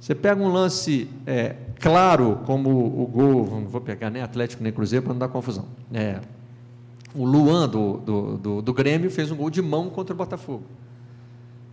[0.00, 4.72] Você pega um lance é, claro, como o gol, não vou pegar nem Atlético nem
[4.72, 5.66] Cruzeiro para não dar confusão.
[5.92, 6.20] É,
[7.12, 10.62] o Luan do, do, do, do, Grêmio fez um gol de mão contra o Botafogo.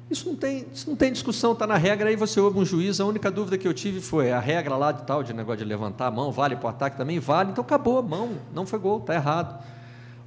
[0.10, 3.00] Isso não tem, isso não tem discussão, está na regra, aí você ouve um juiz,
[3.00, 5.66] a única dúvida que eu tive foi a regra lá de tal, de negócio de
[5.66, 7.20] levantar a mão, vale para o ataque também?
[7.20, 9.64] Vale, então acabou a mão, não foi gol, está errado.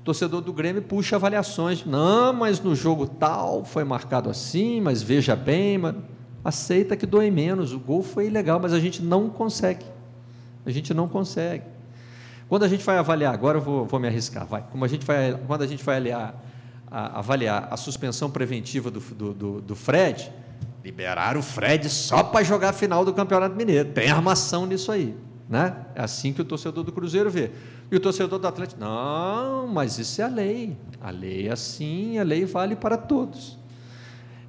[0.01, 5.03] O torcedor do Grêmio puxa avaliações, não, mas no jogo tal foi marcado assim, mas
[5.03, 5.79] veja bem,
[6.45, 7.73] aceita que doe menos.
[7.73, 9.87] O gol foi ilegal, mas a gente não consegue.
[10.65, 11.65] A gente não consegue.
[12.49, 14.65] Quando a gente vai avaliar, agora eu vou, vou me arriscar, vai.
[14.71, 16.35] Como a gente vai, quando a gente vai avaliar
[16.93, 20.31] a, avaliar a suspensão preventiva do, do, do, do Fred,
[20.85, 23.89] liberaram o Fred só para jogar a final do Campeonato Mineiro.
[23.91, 25.17] Tem armação nisso aí.
[25.49, 25.75] Né?
[25.95, 27.51] É assim que o torcedor do Cruzeiro vê.
[27.91, 30.77] E o torcedor do Atlético, não, mas isso é a lei.
[31.01, 33.59] A lei é assim, a lei vale para todos.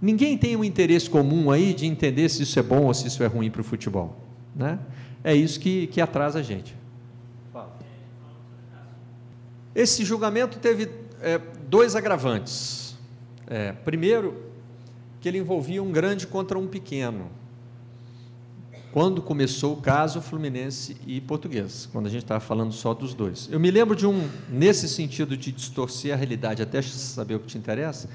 [0.04, 3.24] Ninguém tem um interesse comum aí de entender se isso é bom ou se isso
[3.24, 4.22] é ruim para o futebol.
[4.54, 4.78] Né?
[5.24, 6.76] É isso que, que atrasa a gente.
[9.74, 11.40] Esse julgamento teve é,
[11.70, 12.98] dois agravantes.
[13.48, 14.44] É, primeiro,
[15.22, 17.30] que ele envolvia um grande contra um pequeno.
[18.92, 23.48] quando começou o caso Fluminense e Português, quando a gente estava falando só dos dois.
[23.50, 27.48] Eu me lembro de um, nesse sentido de distorcer a realidade, até saber o que
[27.48, 28.10] te interessa,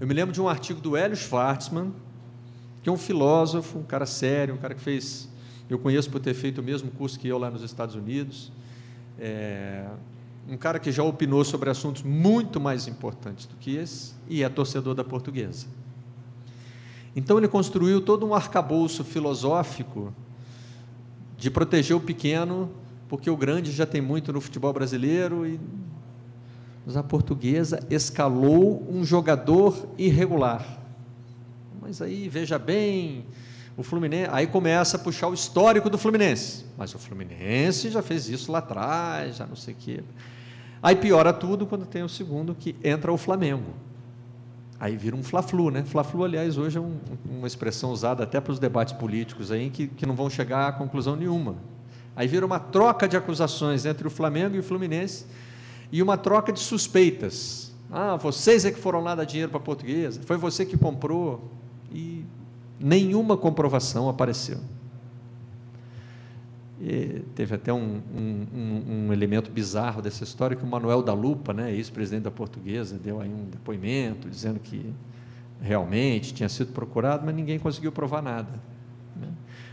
[0.00, 1.92] eu me lembro de um artigo do Hélio Schwartzman,
[2.82, 5.28] que é um filósofo, um cara sério, um cara que fez,
[5.70, 8.52] eu conheço por ter feito o mesmo curso que eu lá nos Estados Unidos,
[9.18, 9.86] é,
[10.48, 14.48] um cara que já opinou sobre assuntos muito mais importantes do que esse, e é
[14.48, 15.66] torcedor da portuguesa.
[17.16, 20.12] Então ele construiu todo um arcabouço filosófico
[21.38, 22.70] de proteger o pequeno,
[23.08, 25.60] porque o grande já tem muito no futebol brasileiro e
[26.86, 30.78] mas a portuguesa escalou um jogador irregular.
[31.80, 33.24] Mas aí, veja bem,
[33.76, 36.64] o Fluminense, aí começa a puxar o histórico do Fluminense.
[36.76, 40.04] Mas o Fluminense já fez isso lá atrás, já não sei o quê.
[40.82, 43.72] Aí piora tudo quando tem o segundo que entra o Flamengo.
[44.78, 45.82] Aí vira um fla-flu, né?
[45.84, 49.86] Fla-flu, aliás, hoje é um, uma expressão usada até para os debates políticos aí, que,
[49.86, 51.56] que não vão chegar a conclusão nenhuma.
[52.14, 55.26] Aí vira uma troca de acusações entre o Flamengo e o Fluminense
[55.94, 57.72] e uma troca de suspeitas.
[57.88, 61.48] Ah, vocês é que foram lá dar dinheiro para a portuguesa, foi você que comprou.
[61.92, 62.24] E
[62.80, 64.58] nenhuma comprovação apareceu.
[66.80, 71.52] E teve até um, um, um, elemento bizarro dessa história que o Manuel da Lupa,
[71.52, 74.92] né, ex-presidente da Portuguesa, deu aí um depoimento dizendo que
[75.62, 78.50] realmente tinha sido procurado, mas ninguém conseguiu provar nada.
[79.14, 79.28] Né?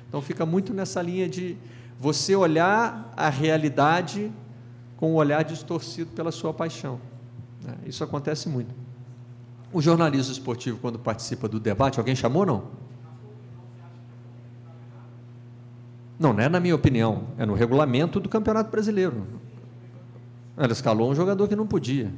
[0.08, 1.58] Então fica muito nessa linha de
[2.00, 4.32] você olhar a realidade
[5.02, 7.00] com o olhar distorcido pela sua paixão.
[7.64, 7.74] Né?
[7.88, 8.70] Isso acontece muito.
[9.74, 12.66] O jornalismo esportivo, quando participa do debate, alguém chamou não?
[16.20, 19.26] Não, não é na minha opinião, é no regulamento do Campeonato Brasileiro.
[20.56, 22.14] Ela escalou um jogador que não podia.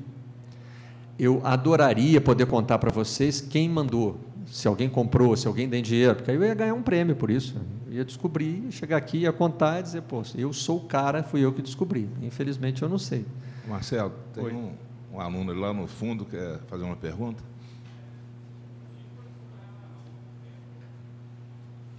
[1.18, 6.16] Eu adoraria poder contar para vocês quem mandou, se alguém comprou, se alguém tem dinheiro,
[6.16, 7.56] porque aí eu ia ganhar um prêmio por isso.
[7.94, 11.54] Ia descobrir, chegar aqui, ia contar e dizer, pô, eu sou o cara, fui eu
[11.54, 12.10] que descobri.
[12.24, 13.24] Infelizmente eu não sei.
[13.68, 14.74] Marcelo, tem um,
[15.14, 17.44] um aluno lá no fundo que quer fazer uma pergunta.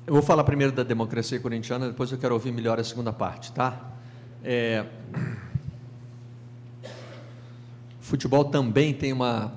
[0.04, 3.52] Eu vou falar primeiro da democracia corintiana, depois eu quero ouvir melhor a segunda parte,
[3.52, 3.92] tá?
[4.42, 4.84] É...
[8.00, 9.52] Futebol também tem uma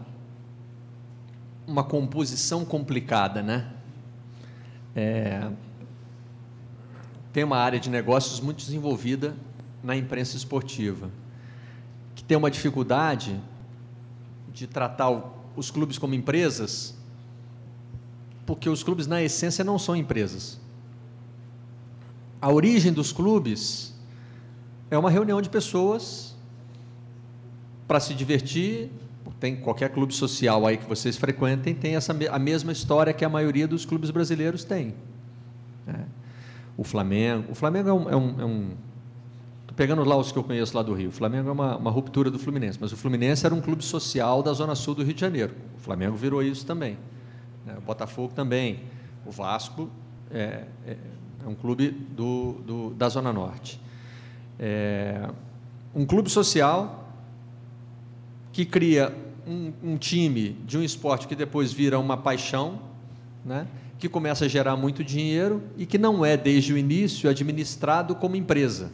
[1.65, 3.73] uma composição complicada, né?
[4.95, 5.49] É...
[7.37, 9.35] Tem uma área de negócios muito desenvolvida
[9.83, 11.11] na imprensa esportiva,
[12.15, 13.39] que tem uma dificuldade
[14.51, 15.11] de tratar
[15.55, 16.95] os clubes como empresas
[18.43, 20.59] porque os clubes, na essência, não são empresas.
[22.41, 23.93] A origem dos clubes
[24.89, 26.35] é uma reunião de pessoas
[27.87, 28.89] para se divertir.
[29.39, 33.29] Tem qualquer clube social aí que vocês frequentem, tem essa, a mesma história que a
[33.29, 34.95] maioria dos clubes brasileiros tem.
[35.87, 36.16] É.
[36.77, 37.51] O Flamengo.
[37.51, 38.09] O Flamengo é um.
[38.09, 38.69] É um, é um
[39.75, 41.09] pegando lá os que eu conheço lá do Rio.
[41.09, 44.41] O Flamengo é uma, uma ruptura do Fluminense, mas o Fluminense era um clube social
[44.41, 45.53] da Zona Sul do Rio de Janeiro.
[45.77, 46.97] O Flamengo virou isso também.
[47.63, 47.75] Né?
[47.77, 48.79] O Botafogo também.
[49.23, 49.87] O Vasco
[50.31, 50.97] é, é,
[51.45, 53.79] é um clube do, do, da Zona Norte.
[54.59, 55.29] É,
[55.93, 57.13] um clube social
[58.51, 62.79] que cria um, um, time de um esporte que depois vira uma paixão,
[63.45, 63.67] né?
[63.99, 68.35] Que começa a gerar muito dinheiro e que não é, desde o início, administrado como
[68.35, 68.91] empresa.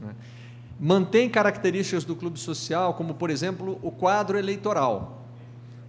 [0.00, 0.14] Né?
[0.78, 5.26] Mantém características do clube social, como, por exemplo, o quadro eleitoral.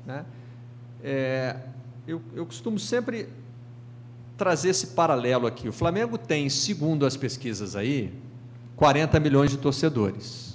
[0.05, 0.25] Né?
[1.03, 1.57] É,
[2.07, 3.27] eu, eu costumo sempre
[4.37, 5.67] trazer esse paralelo aqui.
[5.67, 8.13] O Flamengo tem, segundo as pesquisas aí,
[8.75, 10.52] 40 milhões de torcedores.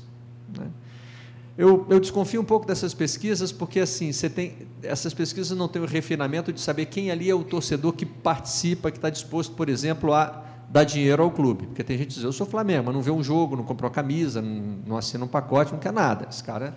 [1.58, 5.82] Eu, eu, desconfio um pouco dessas pesquisas, porque assim, você tem, essas pesquisas não têm
[5.82, 9.68] o refinamento de saber quem ali é o torcedor que participa, que está disposto, por
[9.68, 11.66] exemplo, a dar dinheiro ao clube.
[11.66, 13.90] Porque tem gente que diz, eu sou Flamengo, mas não vê um jogo, não comprou
[13.90, 16.28] camisa, não, não assina um pacote, não quer nada.
[16.30, 16.76] Esse cara.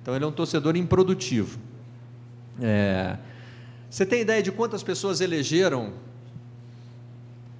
[0.00, 1.58] Então ele é um torcedor improdutivo.
[2.58, 3.18] É,
[3.90, 5.92] você tem ideia de quantas pessoas elegeram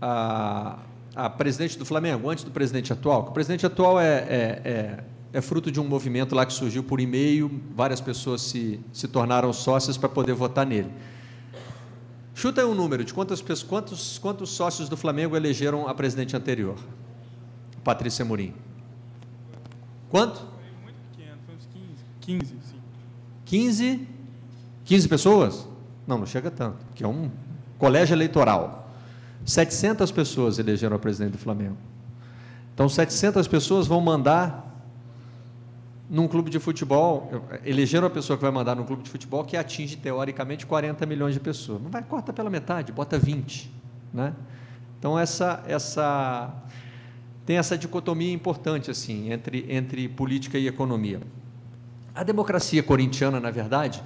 [0.00, 0.78] a,
[1.14, 3.26] a presidente do Flamengo antes do presidente atual?
[3.28, 7.00] O presidente atual é, é, é, é fruto de um movimento lá que surgiu por
[7.00, 10.90] e-mail, várias pessoas se, se tornaram sócias para poder votar nele.
[12.34, 16.76] Chuta aí um número de quantas, quantos, quantos sócios do Flamengo elegeram a presidente anterior?
[17.82, 18.54] Patrícia Murim.
[20.10, 20.38] Quanto?
[20.38, 21.68] Foi muito pequeno, foi uns
[22.20, 22.44] 15.
[22.44, 22.76] 15, sim.
[23.46, 24.08] 15?
[24.84, 25.68] 15 pessoas?
[26.06, 27.30] Não, não chega tanto, que é um
[27.78, 28.90] colégio eleitoral.
[29.44, 31.76] 700 pessoas elegeram a presidente do Flamengo.
[32.74, 34.71] Então, 700 pessoas vão mandar
[36.12, 37.30] num clube de futebol,
[37.64, 41.32] elegeram a pessoa que vai mandar num clube de futebol que atinge, teoricamente, 40 milhões
[41.32, 41.80] de pessoas.
[41.80, 43.72] Não vai, corta pela metade, bota 20.
[44.12, 44.34] Né?
[44.98, 46.54] Então essa essa
[47.46, 51.22] tem essa dicotomia importante assim entre entre política e economia.
[52.14, 54.02] A democracia corintiana, na verdade,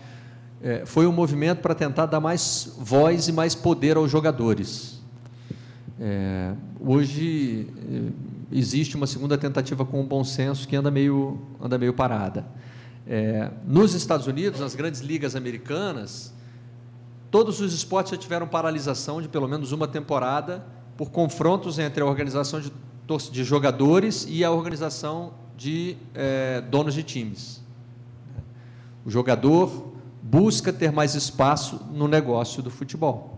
[0.62, 5.02] é, foi um movimento para tentar dar mais voz e mais poder aos jogadores.
[5.98, 11.78] É, hoje é, existe uma segunda tentativa com o bom senso que anda meio, anda
[11.78, 12.46] meio parada.
[13.06, 16.34] É, nos Estados Unidos, nas grandes ligas americanas,
[17.30, 20.66] todos os esportes já tiveram paralisação de pelo menos uma temporada
[20.96, 22.72] por confrontos entre a organização de,
[23.30, 27.62] de jogadores e a organização de é, donos de times.
[29.04, 29.92] O jogador
[30.22, 33.35] busca ter mais espaço no negócio do futebol,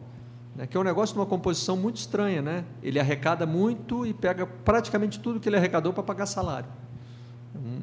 [0.58, 0.66] né?
[0.66, 2.42] que é um negócio de uma composição muito estranha.
[2.42, 2.64] Né?
[2.82, 6.68] Ele arrecada muito e pega praticamente tudo que ele arrecadou para pagar salário.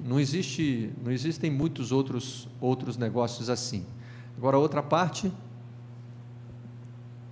[0.03, 3.85] Não, existe, não existem muitos outros, outros negócios assim.
[4.38, 5.31] Agora, outra parte.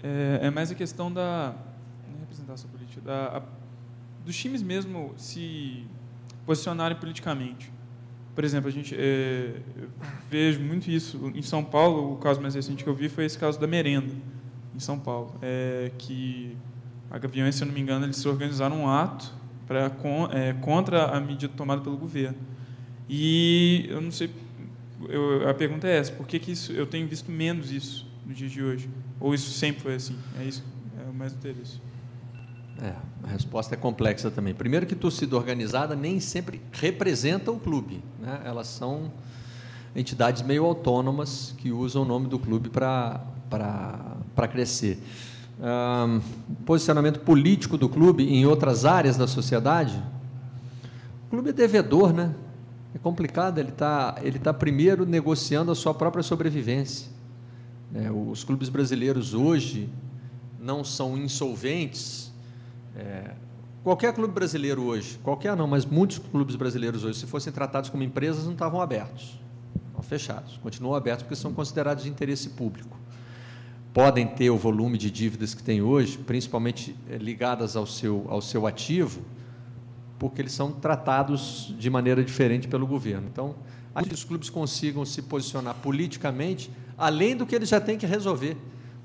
[0.02, 1.54] É, é mais a questão da
[2.20, 3.42] representação política, da, a,
[4.26, 5.86] dos times mesmo se
[6.46, 7.72] posicionarem politicamente.
[8.36, 9.62] Por exemplo, a gente é,
[10.30, 12.14] vejo muito isso em São Paulo.
[12.14, 14.14] O caso mais recente que eu vi foi esse caso da merenda
[14.76, 16.56] em São Paulo, é, que
[17.10, 19.32] a Gaviões, se eu não me engano, eles se organizaram um ato
[19.68, 19.92] para
[20.32, 22.38] é, contra a medida tomada pelo governo.
[23.08, 24.30] E eu não sei,
[25.10, 28.38] eu, a pergunta é essa: por que, que isso, eu tenho visto menos isso nos
[28.38, 28.90] dias de hoje?
[29.20, 30.18] Ou isso sempre foi assim?
[30.40, 30.64] É isso,
[31.00, 31.80] é o mais interesse.
[32.82, 32.94] É,
[33.24, 34.54] a resposta é complexa também.
[34.54, 38.42] Primeiro que torcida organizada nem sempre representa o clube, né?
[38.44, 39.12] Elas são
[39.96, 43.22] entidades meio autônomas que usam o nome do clube para
[44.48, 45.00] crescer.
[45.60, 46.20] Um,
[46.66, 50.02] posicionamento político do clube em outras áreas da sociedade.
[51.28, 52.34] O clube é devedor, né?
[52.94, 57.10] É complicado, ele está ele tá primeiro negociando a sua própria sobrevivência.
[57.94, 59.90] É, os clubes brasileiros hoje
[60.60, 62.32] não são insolventes,
[62.96, 63.32] é,
[63.84, 68.02] qualquer clube brasileiro hoje, qualquer não, mas muitos clubes brasileiros hoje, se fossem tratados como
[68.02, 69.40] empresas, não estavam abertos,
[69.76, 70.60] estavam fechados.
[70.64, 72.98] Continuam abertos porque são considerados de interesse público.
[73.94, 78.42] Podem ter o volume de dívidas que tem hoje, principalmente é, ligadas ao seu, ao
[78.42, 79.22] seu ativo,
[80.18, 83.28] porque eles são tratados de maneira diferente pelo governo.
[83.32, 83.56] Então,
[84.08, 88.58] que os clubes consigam se posicionar politicamente, além do que eles já têm que resolver.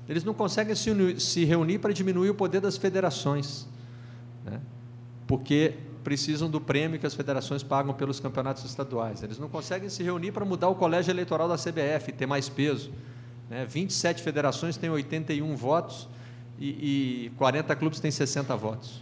[0.07, 3.67] Eles não conseguem se, se reunir para diminuir o poder das federações
[4.43, 4.59] né?
[5.27, 9.21] porque precisam do prêmio que as federações pagam pelos campeonatos estaduais.
[9.21, 12.91] Eles não conseguem se reunir para mudar o colégio eleitoral da CBF, ter mais peso.
[13.49, 13.65] Né?
[13.65, 16.07] 27 federações têm 81 votos
[16.59, 19.01] e, e 40 clubes têm 60 votos.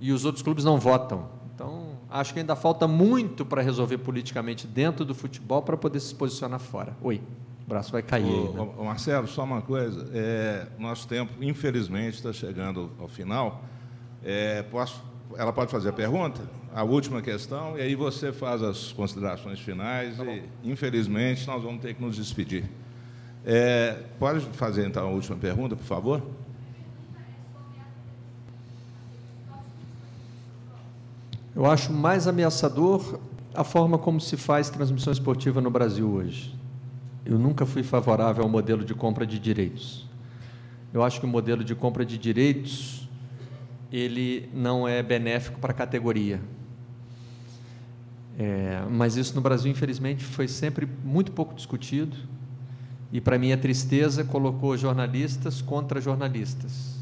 [0.00, 1.28] E os outros clubes não votam.
[1.54, 6.14] Então, acho que ainda falta muito para resolver politicamente dentro do futebol para poder se
[6.14, 6.96] posicionar fora.
[7.00, 7.22] Oi.
[7.66, 8.24] O braço vai cair.
[8.24, 8.84] Ô, aí, né?
[8.84, 10.08] Marcelo, só uma coisa.
[10.12, 13.64] É, nosso tempo, infelizmente, está chegando ao final.
[14.22, 15.02] É, posso,
[15.36, 16.40] ela pode fazer a pergunta?
[16.74, 20.18] A última questão, e aí você faz as considerações finais.
[20.18, 22.64] Tá e, infelizmente, nós vamos ter que nos despedir.
[23.48, 26.20] É, pode fazer, então, a última pergunta, por favor?
[31.54, 33.20] Eu acho mais ameaçador
[33.54, 36.56] a forma como se faz transmissão esportiva no Brasil hoje.
[37.24, 40.04] Eu nunca fui favorável ao modelo de compra de direitos.
[40.92, 43.08] Eu acho que o modelo de compra de direitos
[43.92, 46.40] ele não é benéfico para a categoria.
[48.36, 52.16] É, mas isso no Brasil, infelizmente, foi sempre muito pouco discutido
[53.12, 56.96] e, para minha tristeza, colocou jornalistas contra jornalistas,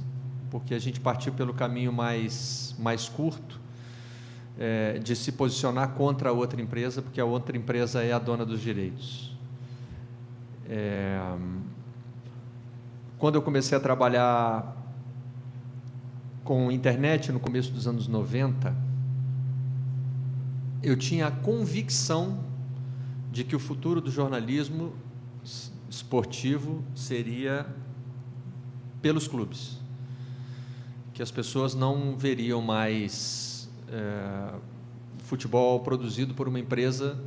[0.50, 3.60] porque a gente partiu pelo caminho mais, mais curto
[4.58, 8.44] é, de se posicionar contra a outra empresa, porque a outra empresa é a dona
[8.44, 9.36] dos direitos.
[10.68, 11.20] É,
[13.18, 14.76] quando eu comecei a trabalhar
[16.42, 18.74] com internet no começo dos anos 90,
[20.82, 22.40] eu tinha a convicção
[23.32, 24.92] de que o futuro do jornalismo
[25.94, 27.66] esportivo seria
[29.00, 29.78] pelos clubes,
[31.12, 34.54] que as pessoas não veriam mais é,
[35.18, 37.18] futebol produzido por uma empresa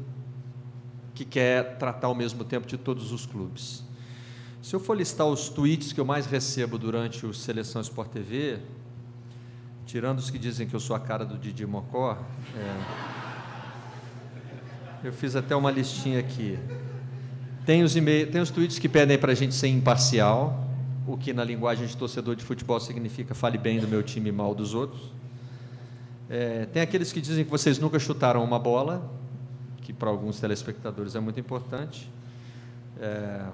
[1.15, 3.83] que quer tratar ao mesmo tempo de todos os clubes.
[4.61, 8.59] Se eu for listar os tweets que eu mais recebo durante o Seleção Sport TV,
[9.85, 12.17] tirando os que dizem que eu sou a cara do Didi Mocó,
[12.53, 12.83] é,
[15.05, 16.59] eu fiz até uma listinha aqui.
[17.67, 20.65] Tem os, tem os tweets que pedem para a gente ser imparcial,
[21.05, 24.31] o que na linguagem de torcedor de futebol significa fale bem do meu time e
[24.31, 25.11] mal dos outros.
[26.29, 29.11] É, tem aqueles que dizem que vocês nunca chutaram uma bola,
[29.81, 32.09] que para alguns telespectadores é muito importante.
[33.01, 33.47] É,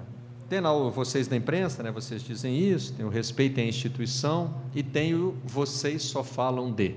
[0.48, 1.90] tem lá o vocês da imprensa, né?
[1.90, 6.94] Vocês dizem isso, tem o respeito à instituição e tem o vocês só falam de.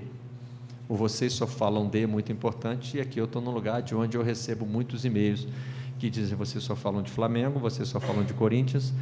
[0.88, 3.92] O vocês só falam de é muito importante e aqui eu estou num lugar de
[3.92, 5.48] onde eu recebo muitos e-mails
[5.98, 8.92] que dizem vocês só falam de Flamengo, vocês só falam de Corinthians,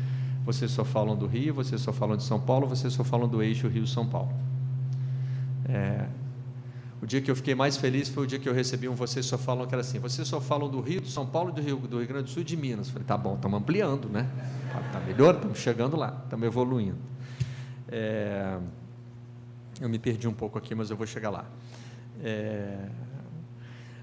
[0.45, 3.43] vocês só falam do Rio, vocês só falam de São Paulo, vocês só falam do
[3.43, 4.33] eixo Rio-São Paulo.
[5.69, 6.07] É,
[7.01, 9.27] o dia que eu fiquei mais feliz foi o dia que eu recebi um Vocês
[9.27, 11.77] Só Falam, que era assim, vocês só falam do Rio, do São Paulo, do Rio,
[11.77, 12.89] do Rio Grande do Sul e de Minas.
[12.89, 14.29] Falei, tá bom, estamos ampliando, né?
[14.87, 16.97] Está melhor, estamos chegando lá, estamos evoluindo.
[17.89, 18.59] É,
[19.81, 21.45] eu me perdi um pouco aqui, mas eu vou chegar lá.
[22.25, 22.89] É,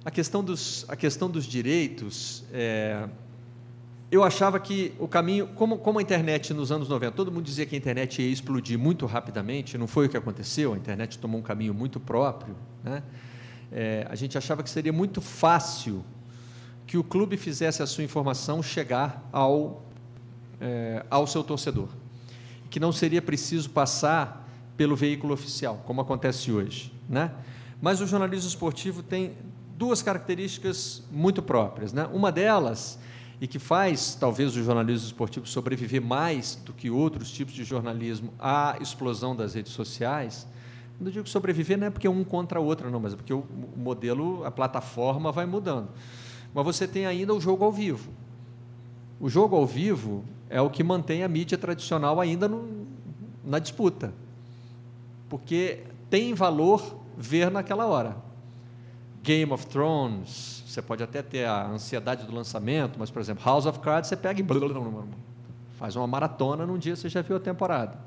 [0.06, 3.08] a, questão dos, a questão dos direitos, é,
[4.12, 7.66] eu achava que o caminho, como, como a internet nos anos 90, todo mundo dizia
[7.66, 11.40] que a internet ia explodir muito rapidamente, não foi o que aconteceu, a internet tomou
[11.40, 12.56] um caminho muito próprio.
[12.84, 13.02] Né?
[13.72, 16.06] É, a gente achava que seria muito fácil
[16.86, 19.84] que o clube fizesse a sua informação chegar ao,
[20.62, 21.88] é, ao seu torcedor,
[22.70, 26.94] que não seria preciso passar pelo veículo oficial, como acontece hoje.
[27.10, 27.32] Né?
[27.82, 29.34] Mas o jornalismo esportivo tem
[29.78, 31.94] duas características muito próprias.
[31.94, 32.08] Né?
[32.14, 33.00] Uma delas
[33.42, 38.34] e que faz talvez o jornalismo esportivo sobreviver mais do que outros tipos de jornalismo
[38.40, 40.48] à explosão das redes sociais.
[40.98, 43.34] Quando eu digo sobreviver, não é porque um contra o outro, não, mas é porque
[43.34, 43.44] o
[43.76, 45.90] modelo, a plataforma vai mudando.
[46.54, 48.12] Mas você tem ainda o jogo ao vivo.
[49.20, 52.88] O jogo ao vivo é o que mantém a mídia tradicional ainda no,
[53.44, 54.14] na disputa.
[55.28, 58.16] Porque tem valor ver naquela hora.
[59.24, 63.66] Game of Thrones, você pode até ter a ansiedade do lançamento, mas, por exemplo, House
[63.66, 64.46] of Cards, você pega e
[65.78, 67.98] faz uma maratona, num dia você já viu a temporada.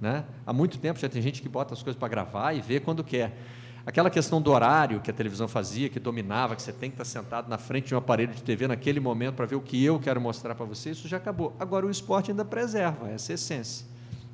[0.00, 0.24] Né?
[0.44, 3.04] Há muito tempo já tem gente que bota as coisas para gravar e vê quando
[3.04, 3.38] quer.
[3.86, 7.04] Aquela questão do horário que a televisão fazia, que dominava, que você tem que estar
[7.04, 10.00] sentado na frente de um aparelho de TV naquele momento para ver o que eu
[10.00, 11.54] quero mostrar para você, isso já acabou.
[11.58, 13.86] Agora o esporte ainda preserva essa essência.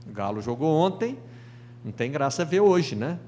[0.07, 1.19] O Galo jogou ontem,
[1.85, 3.19] não tem graça ver hoje, né?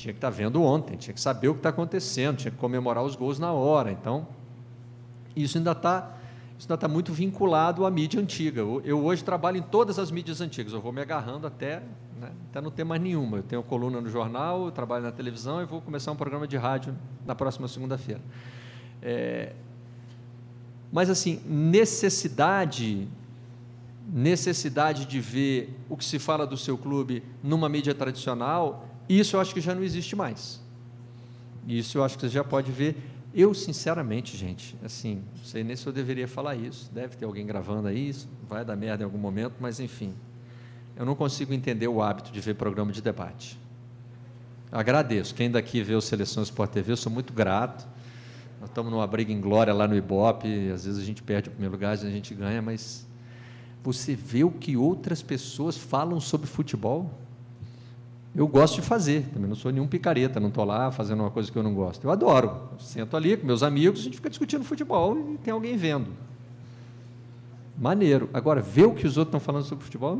[0.00, 3.04] Tinha que estar vendo ontem, tinha que saber o que está acontecendo, tinha que comemorar
[3.04, 3.92] os gols na hora.
[3.92, 4.26] Então,
[5.36, 6.16] isso ainda está
[6.58, 8.60] isso ainda está muito vinculado à mídia antiga.
[8.60, 11.82] Eu hoje trabalho em todas as mídias antigas, eu vou me agarrando até,
[12.18, 13.38] né, até não ter mais nenhuma.
[13.38, 16.94] Eu tenho coluna no jornal, trabalho na televisão e vou começar um programa de rádio
[17.26, 18.20] na próxima segunda-feira.
[19.02, 19.52] É,
[20.90, 23.06] mas, assim, necessidade
[24.12, 29.40] necessidade de ver o que se fala do seu clube numa mídia tradicional isso eu
[29.40, 30.60] acho que já não existe mais.
[31.66, 32.96] Isso eu acho que você já pode ver.
[33.32, 36.90] Eu, sinceramente, gente, assim, não sei nem se eu deveria falar isso.
[36.92, 40.14] Deve ter alguém gravando aí, isso vai dar merda em algum momento, mas enfim.
[40.96, 43.58] Eu não consigo entender o hábito de ver programa de debate.
[44.72, 45.34] Agradeço.
[45.34, 47.88] Quem daqui vê o Seleção Sport TV, eu sou muito grato.
[48.60, 51.52] Nós estamos numa briga em glória lá no Ibope, às vezes a gente perde o
[51.52, 53.06] primeiro lugar, às vezes a gente ganha, mas
[53.82, 57.10] você vê o que outras pessoas falam sobre futebol?
[58.34, 61.50] Eu gosto de fazer, também não sou nenhum picareta, não estou lá fazendo uma coisa
[61.50, 62.04] que eu não gosto.
[62.04, 62.68] Eu adoro.
[62.72, 66.10] Eu sento ali com meus amigos, a gente fica discutindo futebol e tem alguém vendo.
[67.76, 68.30] Maneiro.
[68.32, 70.16] Agora, ver o que os outros estão falando sobre futebol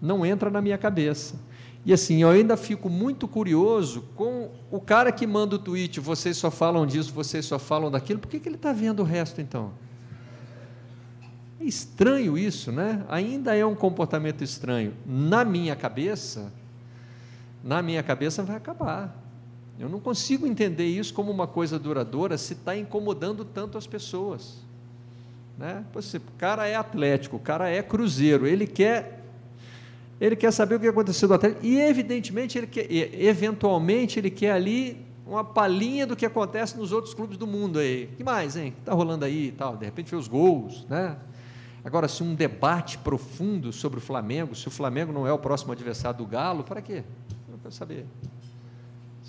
[0.00, 1.36] não, entra na minha cabeça.
[1.84, 6.36] E assim, eu ainda fico muito curioso com o cara que manda o tweet, vocês
[6.38, 9.40] só falam disso, vocês só falam daquilo, por que, que ele está vendo o resto
[9.40, 9.72] então?
[11.64, 13.04] É estranho isso, né?
[13.08, 14.92] Ainda é um comportamento estranho.
[15.06, 16.52] Na minha cabeça,
[17.62, 19.16] na minha cabeça vai acabar.
[19.78, 24.58] Eu não consigo entender isso como uma coisa duradoura se está incomodando tanto as pessoas.
[25.58, 25.84] Né?
[25.94, 29.22] Você, o cara é atlético, o cara é cruzeiro, ele quer
[30.20, 34.52] ele quer saber o que aconteceu do Atlético e evidentemente ele quer, eventualmente ele quer
[34.52, 38.08] ali uma palhinha do que acontece nos outros clubes do mundo aí.
[38.16, 38.72] Que mais, hein?
[38.78, 39.76] Está rolando aí e tal.
[39.76, 41.16] De repente vê os gols, né?
[41.84, 45.70] Agora, se um debate profundo sobre o Flamengo, se o Flamengo não é o próximo
[45.70, 47.04] adversário do Galo, para quê?
[47.46, 48.06] Eu quero saber.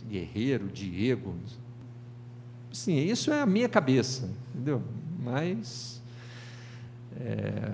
[0.07, 1.35] Guerreiro, Diego.
[2.71, 4.81] Sim, isso é a minha cabeça, entendeu?
[5.19, 6.01] Mas
[7.19, 7.73] é,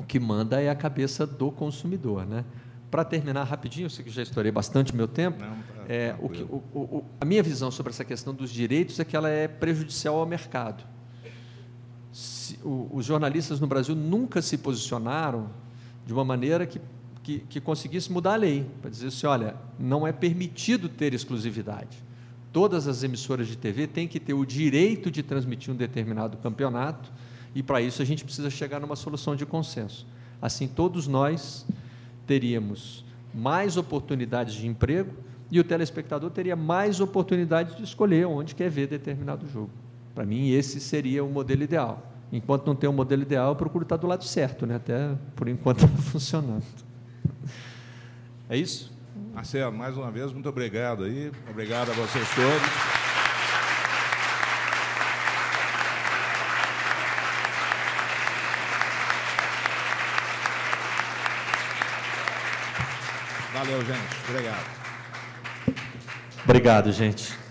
[0.00, 2.44] o que manda é a cabeça do consumidor, né?
[2.90, 5.44] Para terminar rapidinho, eu sei que já estourei bastante meu tempo.
[5.44, 8.98] Não, tá, é, o que, o, o, a minha visão sobre essa questão dos direitos
[8.98, 10.95] é que ela é prejudicial ao mercado
[12.62, 15.50] o, os jornalistas no Brasil nunca se posicionaram
[16.06, 16.80] de uma maneira que,
[17.22, 22.04] que, que conseguisse mudar a lei, para dizer assim, olha, não é permitido ter exclusividade.
[22.52, 27.12] Todas as emissoras de TV têm que ter o direito de transmitir um determinado campeonato,
[27.54, 30.06] e para isso a gente precisa chegar numa solução de consenso.
[30.40, 31.66] Assim, todos nós
[32.26, 35.12] teríamos mais oportunidades de emprego
[35.50, 39.70] e o telespectador teria mais oportunidade de escolher onde quer ver determinado jogo.
[40.16, 42.10] Para mim, esse seria o modelo ideal.
[42.32, 44.76] Enquanto não tem um modelo ideal, eu procuro estar do lado certo, né?
[44.76, 46.64] até por enquanto está funcionando.
[48.48, 48.90] É isso?
[49.34, 51.30] Marcelo, mais uma vez, muito obrigado aí.
[51.50, 52.96] Obrigado a vocês todos.
[63.52, 64.30] Valeu, gente.
[64.30, 64.66] Obrigado.
[66.42, 67.45] Obrigado, gente.